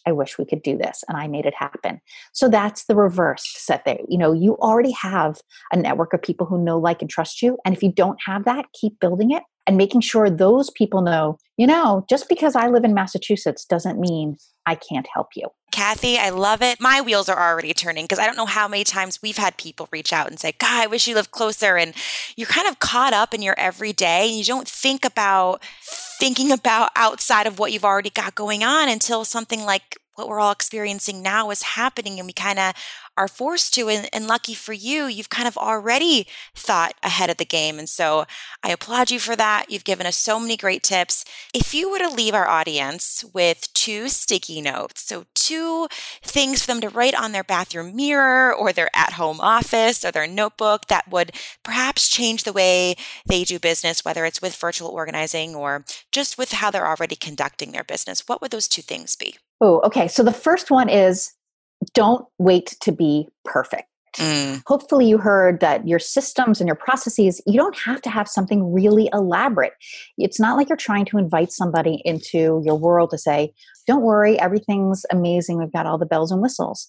I 0.06 0.12
wish 0.12 0.38
we 0.38 0.46
could 0.46 0.62
do 0.62 0.78
this. 0.78 1.04
And 1.08 1.18
I 1.18 1.28
made 1.28 1.46
it 1.46 1.54
happen. 1.56 2.00
So 2.34 2.50
that's 2.50 2.86
the 2.86 2.96
reverse 2.96 3.44
set 3.58 3.86
there. 3.86 4.00
You 4.08 4.18
know, 4.18 4.34
you 4.34 4.56
already 4.58 4.92
have 4.92 5.40
a 5.72 5.78
network 5.78 6.14
of 6.14 6.22
people 6.22 6.46
who 6.46 6.64
know, 6.64 6.78
like, 6.78 7.02
and 7.02 7.10
trust 7.10 7.42
you. 7.42 7.58
And 7.66 7.76
if 7.76 7.82
you 7.82 7.92
don't 7.92 8.20
have 8.26 8.46
that, 8.46 8.66
keep 8.80 9.00
building 9.00 9.32
it 9.32 9.44
and 9.68 9.78
making 9.78 10.02
sure 10.02 10.30
those 10.30 10.70
people 10.72 11.02
know, 11.02 11.38
you 11.58 11.66
know, 11.66 12.06
just 12.10 12.30
because 12.30 12.56
I 12.56 12.68
live 12.68 12.84
in 12.84 12.94
Massachusetts 12.94 13.66
doesn't 13.66 14.00
mean 14.00 14.38
I 14.66 14.76
can't 14.76 15.08
help 15.14 15.30
you. 15.36 15.50
Kathy, 15.72 16.18
I 16.18 16.30
love 16.30 16.62
it. 16.62 16.80
My 16.80 17.02
wheels 17.02 17.28
are 17.28 17.38
already 17.38 17.74
turning 17.74 18.06
because 18.06 18.18
I 18.18 18.26
don't 18.26 18.38
know 18.38 18.46
how 18.46 18.68
many 18.68 18.86
times 18.86 19.22
we've 19.22 19.38
had 19.38 19.58
people 19.58 19.90
reach 19.92 20.14
out 20.14 20.30
and 20.30 20.40
say, 20.40 20.54
God, 20.58 20.84
I 20.84 20.88
wish 20.88 21.06
you 21.06 21.16
lived 21.16 21.32
closer. 21.32 21.76
And 21.76 21.94
you're 22.38 22.48
kind 22.48 22.68
of 22.68 22.80
caught 22.80 23.14
up 23.14 23.34
in 23.34 23.42
your 23.42 23.56
everyday 23.58 24.30
and 24.30 24.38
you 24.38 24.46
don't 24.46 24.70
think 24.70 25.04
about 25.04 25.62
thinking 26.18 26.52
about 26.52 26.92
outside 26.96 27.46
of 27.46 27.60
what 27.60 27.74
you've 27.74 27.84
already 27.84 28.10
got 28.10 28.36
going 28.36 28.64
on 28.64 28.88
until 28.88 29.26
something 29.26 29.66
like 29.66 29.98
what 30.16 30.28
we're 30.28 30.40
all 30.40 30.52
experiencing 30.52 31.22
now 31.22 31.50
is 31.50 31.62
happening 31.62 32.20
and 32.20 32.28
we 32.28 32.34
kind 32.34 32.60
of 32.60 32.74
are 33.18 33.28
forced 33.28 33.74
to 33.74 33.90
and, 33.90 34.10
and, 34.12 34.28
lucky 34.28 34.54
for 34.54 34.74
you 34.74 35.06
you've 35.06 35.30
kind 35.30 35.48
of 35.48 35.56
already 35.58 36.28
thought 36.56 36.94
ahead 37.04 37.30
of 37.30 37.38
the 37.38 37.46
game 37.46 37.78
and 37.78 37.88
so 37.88 38.26
i 38.64 38.70
applaud 38.70 39.12
you 39.12 39.20
for 39.20 39.36
that. 39.36 39.66
You've 39.70 39.84
given 39.84 40.06
us 40.06 40.16
so 40.16 40.40
many 40.40 40.58
great 40.58 40.84
tips. 40.84 41.26
If 41.54 41.74
you 41.74 41.92
were 41.92 42.00
to 42.00 42.10
leave 42.10 42.34
our 42.34 42.48
audience 42.48 43.24
with 43.34 43.72
two 43.74 44.10
sticky 44.10 44.62
notes 44.62 45.06
so 45.08 45.26
two 45.34 45.88
things 46.24 46.62
for 46.62 46.68
them 46.68 46.82
to 46.82 46.90
write 46.90 47.14
on 47.16 47.32
their 47.32 47.44
bathroom 47.44 47.96
mirror 47.96 48.54
or 48.54 48.74
their 48.74 48.90
at-home 48.96 49.40
office 49.40 50.04
or 50.04 50.12
their 50.12 50.28
notebook 50.28 50.88
that 50.88 51.10
would 51.10 51.32
perhaps 51.64 52.10
change 52.10 52.44
the 52.44 52.54
way 52.54 52.96
they 53.26 53.44
do 53.44 53.60
business 53.60 54.04
whether 54.04 54.26
it's 54.26 54.42
with 54.42 54.56
virtual 54.56 54.90
organizing 54.90 55.56
or 55.56 55.86
just 56.12 56.38
with 56.38 56.54
how 56.54 56.72
they're 56.72 56.88
already 56.88 57.16
conducting 57.16 57.72
their 57.72 57.84
business 57.84 58.28
what 58.28 58.42
would 58.42 58.52
those 58.52 58.68
two 58.68 58.82
things 58.82 59.16
be 59.16 59.36
Oh, 59.62 59.80
okay. 59.82 60.08
So 60.08 60.24
the 60.24 60.34
first 60.34 60.72
one 60.72 60.90
is 60.90 61.34
don't 61.94 62.26
wait 62.38 62.76
to 62.82 62.92
be 62.92 63.28
perfect. 63.44 63.88
Mm. 64.18 64.62
Hopefully, 64.66 65.08
you 65.08 65.18
heard 65.18 65.60
that 65.60 65.88
your 65.88 66.00
systems 66.00 66.62
and 66.62 66.68
your 66.68 66.76
processes, 66.76 67.42
you 67.46 67.58
don't 67.58 67.78
have 67.78 68.02
to 68.04 68.10
have 68.10 68.30
something 68.30 68.72
really 68.72 69.10
elaborate. 69.12 69.74
It's 70.18 70.40
not 70.40 70.56
like 70.56 70.70
you're 70.70 70.78
trying 70.78 71.06
to 71.06 71.18
invite 71.18 71.52
somebody 71.52 72.02
into 72.06 72.62
your 72.66 72.76
world 72.76 73.10
to 73.12 73.18
say, 73.18 73.54
Don't 73.88 74.04
worry, 74.04 74.40
everything's 74.40 75.06
amazing. 75.12 75.58
We've 75.58 75.72
got 75.72 75.86
all 75.86 75.98
the 75.98 76.06
bells 76.06 76.32
and 76.32 76.42
whistles. 76.42 76.88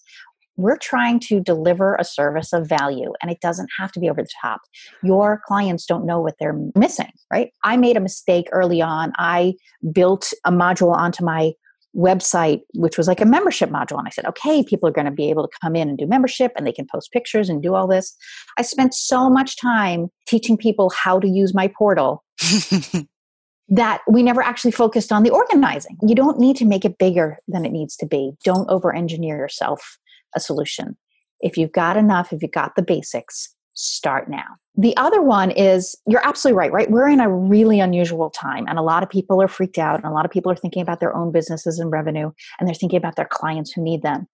We're 0.55 0.77
trying 0.77 1.19
to 1.21 1.39
deliver 1.39 1.95
a 1.95 2.03
service 2.03 2.51
of 2.51 2.67
value, 2.67 3.13
and 3.21 3.29
it 3.29 3.41
doesn't 3.41 3.69
have 3.77 3.91
to 3.91 3.99
be 3.99 4.09
over 4.09 4.23
the 4.23 4.29
top. 4.41 4.61
Your 5.03 5.41
clients 5.45 5.85
don't 5.85 6.05
know 6.05 6.19
what 6.19 6.35
they're 6.39 6.57
missing, 6.75 7.11
right? 7.31 7.51
I 7.63 7.77
made 7.77 7.97
a 7.97 8.01
mistake 8.01 8.47
early 8.51 8.81
on. 8.81 9.11
I 9.17 9.53
built 9.91 10.33
a 10.45 10.51
module 10.51 10.95
onto 10.95 11.23
my 11.23 11.51
website, 11.95 12.61
which 12.73 12.97
was 12.97 13.07
like 13.07 13.21
a 13.21 13.25
membership 13.25 13.69
module. 13.69 13.97
And 13.97 14.07
I 14.07 14.11
said, 14.11 14.25
okay, 14.25 14.63
people 14.63 14.87
are 14.87 14.93
going 14.93 15.05
to 15.05 15.11
be 15.11 15.29
able 15.29 15.47
to 15.47 15.57
come 15.61 15.75
in 15.75 15.89
and 15.89 15.97
do 15.97 16.05
membership 16.05 16.51
and 16.55 16.65
they 16.65 16.71
can 16.71 16.87
post 16.91 17.11
pictures 17.11 17.49
and 17.49 17.61
do 17.61 17.75
all 17.75 17.87
this. 17.87 18.15
I 18.57 18.61
spent 18.61 18.93
so 18.93 19.29
much 19.29 19.57
time 19.57 20.09
teaching 20.27 20.57
people 20.57 20.91
how 20.91 21.19
to 21.19 21.27
use 21.27 21.53
my 21.53 21.71
portal 21.77 22.23
that 23.69 24.01
we 24.09 24.23
never 24.23 24.41
actually 24.41 24.71
focused 24.71 25.11
on 25.11 25.23
the 25.23 25.29
organizing. 25.29 25.97
You 26.01 26.15
don't 26.15 26.39
need 26.39 26.55
to 26.57 26.65
make 26.65 26.85
it 26.85 26.97
bigger 26.97 27.39
than 27.47 27.65
it 27.65 27.71
needs 27.71 27.95
to 27.97 28.05
be. 28.05 28.33
Don't 28.43 28.69
over 28.69 28.93
engineer 28.93 29.37
yourself 29.37 29.97
a 30.35 30.39
solution. 30.39 30.97
If 31.39 31.57
you've 31.57 31.71
got 31.71 31.97
enough, 31.97 32.31
if 32.31 32.41
you've 32.41 32.51
got 32.51 32.75
the 32.75 32.81
basics, 32.81 33.53
start 33.77 34.27
now. 34.27 34.43
The 34.75 34.97
other 34.97 35.21
one 35.21 35.51
is 35.51 35.95
you're 36.07 36.25
absolutely 36.25 36.57
right, 36.57 36.71
right? 36.71 36.89
We're 36.89 37.07
in 37.07 37.19
a 37.19 37.31
really 37.31 37.79
unusual 37.79 38.29
time, 38.31 38.65
and 38.67 38.77
a 38.77 38.83
lot 38.83 39.03
of 39.03 39.09
people 39.09 39.41
are 39.41 39.47
freaked 39.47 39.77
out, 39.77 39.95
and 39.95 40.05
a 40.05 40.11
lot 40.11 40.25
of 40.25 40.31
people 40.31 40.51
are 40.51 40.55
thinking 40.55 40.81
about 40.81 40.99
their 40.99 41.15
own 41.15 41.31
businesses 41.31 41.79
and 41.79 41.91
revenue, 41.91 42.31
and 42.59 42.67
they're 42.67 42.75
thinking 42.75 42.97
about 42.97 43.15
their 43.15 43.27
clients 43.29 43.71
who 43.71 43.81
need 43.81 44.01
them. 44.01 44.27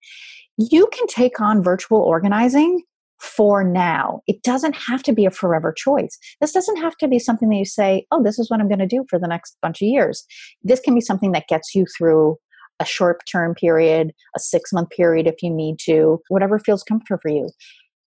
You 0.57 0.87
can 0.91 1.07
take 1.07 1.39
on 1.39 1.63
virtual 1.63 1.99
organizing 1.99 2.83
for 3.19 3.63
now. 3.63 4.21
It 4.27 4.43
doesn't 4.43 4.75
have 4.75 5.03
to 5.03 5.13
be 5.13 5.25
a 5.25 5.31
forever 5.31 5.73
choice. 5.73 6.17
This 6.41 6.51
doesn't 6.51 6.77
have 6.77 6.95
to 6.97 7.07
be 7.07 7.19
something 7.19 7.49
that 7.49 7.55
you 7.55 7.65
say, 7.65 8.05
oh, 8.11 8.21
this 8.23 8.37
is 8.37 8.49
what 8.49 8.59
I'm 8.59 8.67
going 8.67 8.79
to 8.79 8.87
do 8.87 9.05
for 9.09 9.17
the 9.17 9.27
next 9.27 9.57
bunch 9.61 9.81
of 9.81 9.87
years. 9.87 10.25
This 10.61 10.79
can 10.79 10.93
be 10.93 11.01
something 11.01 11.31
that 11.31 11.47
gets 11.47 11.73
you 11.73 11.85
through 11.97 12.37
a 12.79 12.85
short 12.85 13.21
term 13.31 13.55
period, 13.55 14.11
a 14.35 14.39
six 14.39 14.73
month 14.73 14.89
period 14.89 15.27
if 15.27 15.41
you 15.41 15.49
need 15.49 15.79
to, 15.85 16.21
whatever 16.27 16.59
feels 16.59 16.83
comfortable 16.83 17.19
for 17.21 17.31
you. 17.31 17.49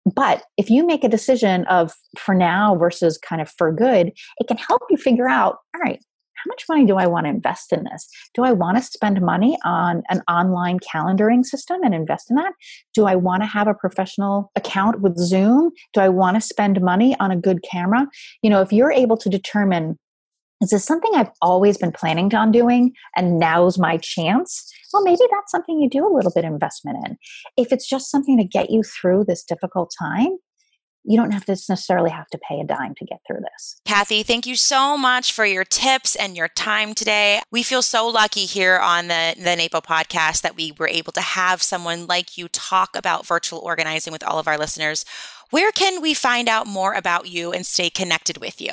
But 0.06 0.44
if 0.56 0.70
you 0.70 0.86
make 0.86 1.04
a 1.04 1.08
decision 1.08 1.64
of 1.66 1.92
for 2.18 2.34
now 2.34 2.74
versus 2.74 3.18
kind 3.18 3.42
of 3.42 3.50
for 3.50 3.72
good, 3.72 4.12
it 4.38 4.48
can 4.48 4.56
help 4.56 4.82
you 4.90 4.96
figure 4.96 5.28
out 5.28 5.58
all 5.74 5.80
right, 5.82 6.00
how 6.42 6.48
much 6.48 6.64
money 6.68 6.86
do 6.86 6.96
I 6.96 7.06
want 7.06 7.26
to 7.26 7.30
invest 7.30 7.72
in 7.72 7.84
this? 7.84 8.08
Do 8.34 8.44
I 8.44 8.52
want 8.52 8.78
to 8.78 8.82
spend 8.82 9.20
money 9.20 9.58
on 9.64 10.02
an 10.08 10.22
online 10.28 10.78
calendaring 10.78 11.44
system 11.44 11.80
and 11.82 11.94
invest 11.94 12.30
in 12.30 12.36
that? 12.36 12.52
Do 12.94 13.06
I 13.06 13.14
want 13.14 13.42
to 13.42 13.46
have 13.46 13.68
a 13.68 13.74
professional 13.74 14.50
account 14.56 15.00
with 15.00 15.18
Zoom? 15.18 15.70
Do 15.92 16.00
I 16.00 16.08
want 16.08 16.36
to 16.36 16.40
spend 16.40 16.80
money 16.80 17.14
on 17.20 17.30
a 17.30 17.36
good 17.36 17.62
camera? 17.62 18.06
You 18.42 18.48
know, 18.48 18.62
if 18.62 18.72
you're 18.72 18.92
able 18.92 19.18
to 19.18 19.28
determine 19.28 19.98
is 20.62 20.70
this 20.70 20.84
something 20.84 21.10
I've 21.14 21.30
always 21.40 21.78
been 21.78 21.90
planning 21.90 22.34
on 22.34 22.52
doing 22.52 22.92
and 23.16 23.38
now's 23.38 23.78
my 23.78 23.96
chance? 23.96 24.70
Well, 24.92 25.02
maybe 25.02 25.22
that's 25.30 25.50
something 25.50 25.80
you 25.80 25.88
do 25.88 26.06
a 26.06 26.12
little 26.14 26.32
bit 26.34 26.44
of 26.44 26.52
investment 26.52 26.98
in. 27.06 27.18
If 27.56 27.72
it's 27.72 27.88
just 27.88 28.10
something 28.10 28.36
to 28.38 28.44
get 28.44 28.70
you 28.70 28.82
through 28.82 29.24
this 29.24 29.44
difficult 29.44 29.92
time, 29.98 30.38
you 31.04 31.16
don't 31.16 31.30
have 31.30 31.44
to 31.46 31.52
necessarily 31.52 32.10
have 32.10 32.28
to 32.28 32.38
pay 32.38 32.60
a 32.60 32.64
dime 32.64 32.94
to 32.96 33.04
get 33.04 33.20
through 33.26 33.40
this. 33.40 33.80
Kathy, 33.84 34.22
thank 34.22 34.46
you 34.46 34.54
so 34.54 34.98
much 34.98 35.32
for 35.32 35.46
your 35.46 35.64
tips 35.64 36.14
and 36.14 36.36
your 36.36 36.48
time 36.48 36.94
today. 36.94 37.40
We 37.50 37.62
feel 37.62 37.82
so 37.82 38.06
lucky 38.06 38.44
here 38.44 38.78
on 38.78 39.08
the, 39.08 39.34
the 39.36 39.56
NAPO 39.56 39.82
podcast 39.82 40.42
that 40.42 40.56
we 40.56 40.72
were 40.78 40.88
able 40.88 41.12
to 41.12 41.20
have 41.20 41.62
someone 41.62 42.06
like 42.06 42.36
you 42.36 42.48
talk 42.48 42.90
about 42.94 43.26
virtual 43.26 43.60
organizing 43.60 44.12
with 44.12 44.22
all 44.22 44.38
of 44.38 44.46
our 44.46 44.58
listeners. 44.58 45.04
Where 45.50 45.72
can 45.72 46.02
we 46.02 46.14
find 46.14 46.48
out 46.48 46.66
more 46.66 46.92
about 46.92 47.28
you 47.28 47.50
and 47.50 47.64
stay 47.64 47.90
connected 47.90 48.38
with 48.38 48.60
you? 48.60 48.70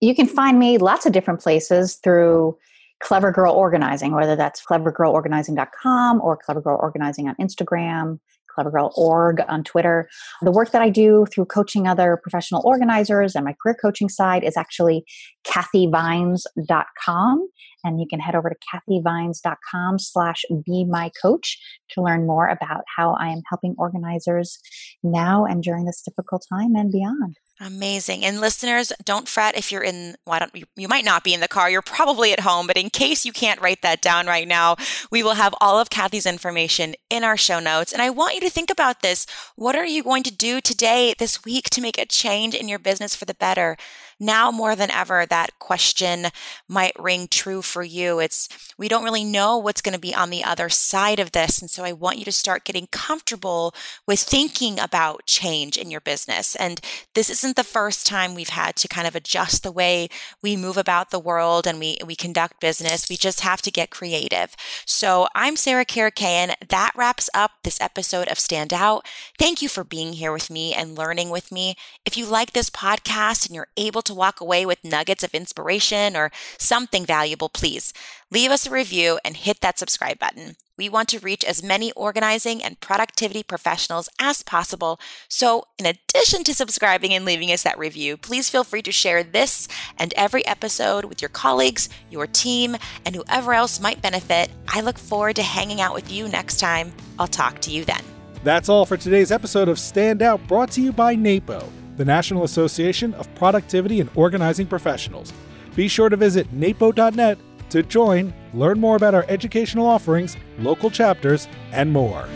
You 0.00 0.14
can 0.14 0.26
find 0.26 0.58
me 0.58 0.78
lots 0.78 1.06
of 1.06 1.12
different 1.12 1.40
places 1.40 1.94
through 1.94 2.58
Clever 3.00 3.32
Girl 3.32 3.52
Organizing, 3.52 4.12
whether 4.12 4.36
that's 4.36 4.64
clevergirlorganizing.com 4.64 6.20
or 6.20 6.36
Clever 6.36 6.60
Girl 6.60 6.78
Organizing 6.80 7.28
on 7.28 7.34
Instagram, 7.36 8.18
Clever 8.58 8.72
Girl 8.72 8.92
Org 8.96 9.40
on 9.46 9.62
Twitter. 9.62 10.08
The 10.42 10.50
work 10.50 10.72
that 10.72 10.82
I 10.82 10.90
do 10.90 11.26
through 11.32 11.44
coaching 11.44 11.86
other 11.86 12.18
professional 12.20 12.60
organizers 12.64 13.36
and 13.36 13.44
my 13.44 13.54
career 13.62 13.76
coaching 13.80 14.08
side 14.08 14.42
is 14.42 14.56
actually 14.56 15.04
kathyvines.com. 15.46 17.48
And 17.84 18.00
you 18.00 18.06
can 18.10 18.18
head 18.18 18.34
over 18.34 18.50
to 18.50 18.56
kathyvines.com 18.74 20.00
slash 20.00 20.44
be 20.66 20.84
my 20.84 21.12
coach 21.22 21.56
to 21.90 22.02
learn 22.02 22.26
more 22.26 22.48
about 22.48 22.82
how 22.96 23.14
I 23.14 23.28
am 23.28 23.42
helping 23.48 23.76
organizers 23.78 24.58
now 25.04 25.44
and 25.44 25.62
during 25.62 25.84
this 25.84 26.02
difficult 26.02 26.44
time 26.50 26.74
and 26.74 26.90
beyond. 26.90 27.36
Amazing. 27.60 28.24
And 28.24 28.40
listeners, 28.40 28.92
don't 29.04 29.26
fret 29.26 29.56
if 29.56 29.72
you're 29.72 29.82
in, 29.82 30.14
well, 30.24 30.38
don't, 30.38 30.54
you, 30.54 30.66
you 30.76 30.86
might 30.86 31.04
not 31.04 31.24
be 31.24 31.34
in 31.34 31.40
the 31.40 31.48
car. 31.48 31.68
You're 31.68 31.82
probably 31.82 32.32
at 32.32 32.40
home, 32.40 32.68
but 32.68 32.76
in 32.76 32.88
case 32.88 33.24
you 33.24 33.32
can't 33.32 33.60
write 33.60 33.82
that 33.82 34.00
down 34.00 34.28
right 34.28 34.46
now, 34.46 34.76
we 35.10 35.24
will 35.24 35.34
have 35.34 35.56
all 35.60 35.80
of 35.80 35.90
Kathy's 35.90 36.24
information 36.24 36.94
in 37.10 37.24
our 37.24 37.36
show 37.36 37.58
notes. 37.58 37.92
And 37.92 38.00
I 38.00 38.10
want 38.10 38.36
you 38.36 38.40
to 38.42 38.50
think 38.50 38.70
about 38.70 39.02
this. 39.02 39.26
What 39.56 39.74
are 39.74 39.86
you 39.86 40.04
going 40.04 40.22
to 40.22 40.30
do 40.30 40.60
today, 40.60 41.14
this 41.18 41.44
week, 41.44 41.68
to 41.70 41.80
make 41.80 41.98
a 41.98 42.06
change 42.06 42.54
in 42.54 42.68
your 42.68 42.78
business 42.78 43.16
for 43.16 43.24
the 43.24 43.34
better? 43.34 43.76
Now 44.20 44.50
more 44.50 44.74
than 44.74 44.90
ever, 44.90 45.26
that 45.26 45.58
question 45.58 46.26
might 46.68 46.98
ring 46.98 47.28
true 47.30 47.62
for 47.62 47.82
you. 47.82 48.18
It's, 48.18 48.48
we 48.76 48.88
don't 48.88 49.04
really 49.04 49.24
know 49.24 49.58
what's 49.58 49.80
going 49.80 49.94
to 49.94 50.00
be 50.00 50.14
on 50.14 50.30
the 50.30 50.44
other 50.44 50.68
side 50.68 51.20
of 51.20 51.32
this. 51.32 51.60
And 51.60 51.70
so 51.70 51.84
I 51.84 51.92
want 51.92 52.18
you 52.18 52.24
to 52.24 52.32
start 52.32 52.64
getting 52.64 52.88
comfortable 52.90 53.74
with 54.06 54.20
thinking 54.20 54.80
about 54.80 55.26
change 55.26 55.76
in 55.76 55.90
your 55.90 56.00
business. 56.00 56.56
And 56.56 56.80
this 57.14 57.30
isn't 57.30 57.56
the 57.56 57.64
first 57.64 58.06
time 58.06 58.34
we've 58.34 58.48
had 58.48 58.76
to 58.76 58.88
kind 58.88 59.06
of 59.06 59.14
adjust 59.14 59.62
the 59.62 59.72
way 59.72 60.08
we 60.42 60.56
move 60.56 60.76
about 60.76 61.10
the 61.10 61.20
world 61.20 61.66
and 61.66 61.78
we, 61.78 61.98
we 62.04 62.16
conduct 62.16 62.60
business. 62.60 63.08
We 63.08 63.16
just 63.16 63.40
have 63.40 63.62
to 63.62 63.70
get 63.70 63.90
creative. 63.90 64.54
So 64.84 65.28
I'm 65.34 65.56
Sarah 65.56 65.84
Karakaian. 65.84 66.54
That 66.68 66.92
wraps 66.96 67.30
up 67.34 67.52
this 67.62 67.80
episode 67.80 68.28
of 68.28 68.38
Stand 68.38 68.72
Out. 68.72 69.06
Thank 69.38 69.62
you 69.62 69.68
for 69.68 69.84
being 69.84 70.14
here 70.14 70.32
with 70.32 70.50
me 70.50 70.74
and 70.74 70.98
learning 70.98 71.30
with 71.30 71.52
me. 71.52 71.76
If 72.04 72.16
you 72.16 72.26
like 72.26 72.52
this 72.52 72.70
podcast 72.70 73.46
and 73.46 73.54
you're 73.54 73.68
able 73.76 74.02
to 74.08 74.14
walk 74.14 74.40
away 74.40 74.66
with 74.66 74.84
nuggets 74.84 75.22
of 75.22 75.34
inspiration 75.34 76.16
or 76.16 76.30
something 76.58 77.06
valuable, 77.06 77.48
please 77.48 77.92
leave 78.30 78.50
us 78.50 78.66
a 78.66 78.70
review 78.70 79.18
and 79.24 79.36
hit 79.36 79.60
that 79.60 79.78
subscribe 79.78 80.18
button. 80.18 80.56
We 80.76 80.88
want 80.88 81.08
to 81.08 81.18
reach 81.18 81.44
as 81.44 81.62
many 81.62 81.90
organizing 81.92 82.62
and 82.62 82.80
productivity 82.80 83.42
professionals 83.42 84.08
as 84.20 84.44
possible. 84.44 85.00
So, 85.28 85.64
in 85.76 85.86
addition 85.86 86.44
to 86.44 86.54
subscribing 86.54 87.12
and 87.12 87.24
leaving 87.24 87.50
us 87.50 87.64
that 87.64 87.78
review, 87.78 88.16
please 88.16 88.48
feel 88.48 88.62
free 88.62 88.82
to 88.82 88.92
share 88.92 89.24
this 89.24 89.66
and 89.98 90.14
every 90.14 90.46
episode 90.46 91.04
with 91.04 91.20
your 91.20 91.30
colleagues, 91.30 91.88
your 92.10 92.28
team, 92.28 92.76
and 93.04 93.16
whoever 93.16 93.54
else 93.54 93.80
might 93.80 94.00
benefit. 94.00 94.50
I 94.68 94.80
look 94.80 94.98
forward 94.98 95.36
to 95.36 95.42
hanging 95.42 95.80
out 95.80 95.94
with 95.94 96.12
you 96.12 96.28
next 96.28 96.60
time. 96.60 96.92
I'll 97.18 97.26
talk 97.26 97.58
to 97.60 97.72
you 97.72 97.84
then. 97.84 98.02
That's 98.44 98.68
all 98.68 98.86
for 98.86 98.96
today's 98.96 99.32
episode 99.32 99.68
of 99.68 99.80
Stand 99.80 100.22
Out, 100.22 100.46
brought 100.46 100.70
to 100.72 100.80
you 100.80 100.92
by 100.92 101.16
NAPO 101.16 101.68
the 101.98 102.04
National 102.04 102.44
Association 102.44 103.12
of 103.14 103.32
Productivity 103.34 104.00
and 104.00 104.08
Organizing 104.14 104.66
Professionals. 104.66 105.32
Be 105.76 105.88
sure 105.88 106.08
to 106.08 106.16
visit 106.16 106.50
napo.net 106.52 107.38
to 107.70 107.82
join, 107.82 108.32
learn 108.54 108.80
more 108.80 108.96
about 108.96 109.14
our 109.14 109.26
educational 109.28 109.86
offerings, 109.86 110.36
local 110.58 110.90
chapters, 110.90 111.46
and 111.72 111.92
more. 111.92 112.26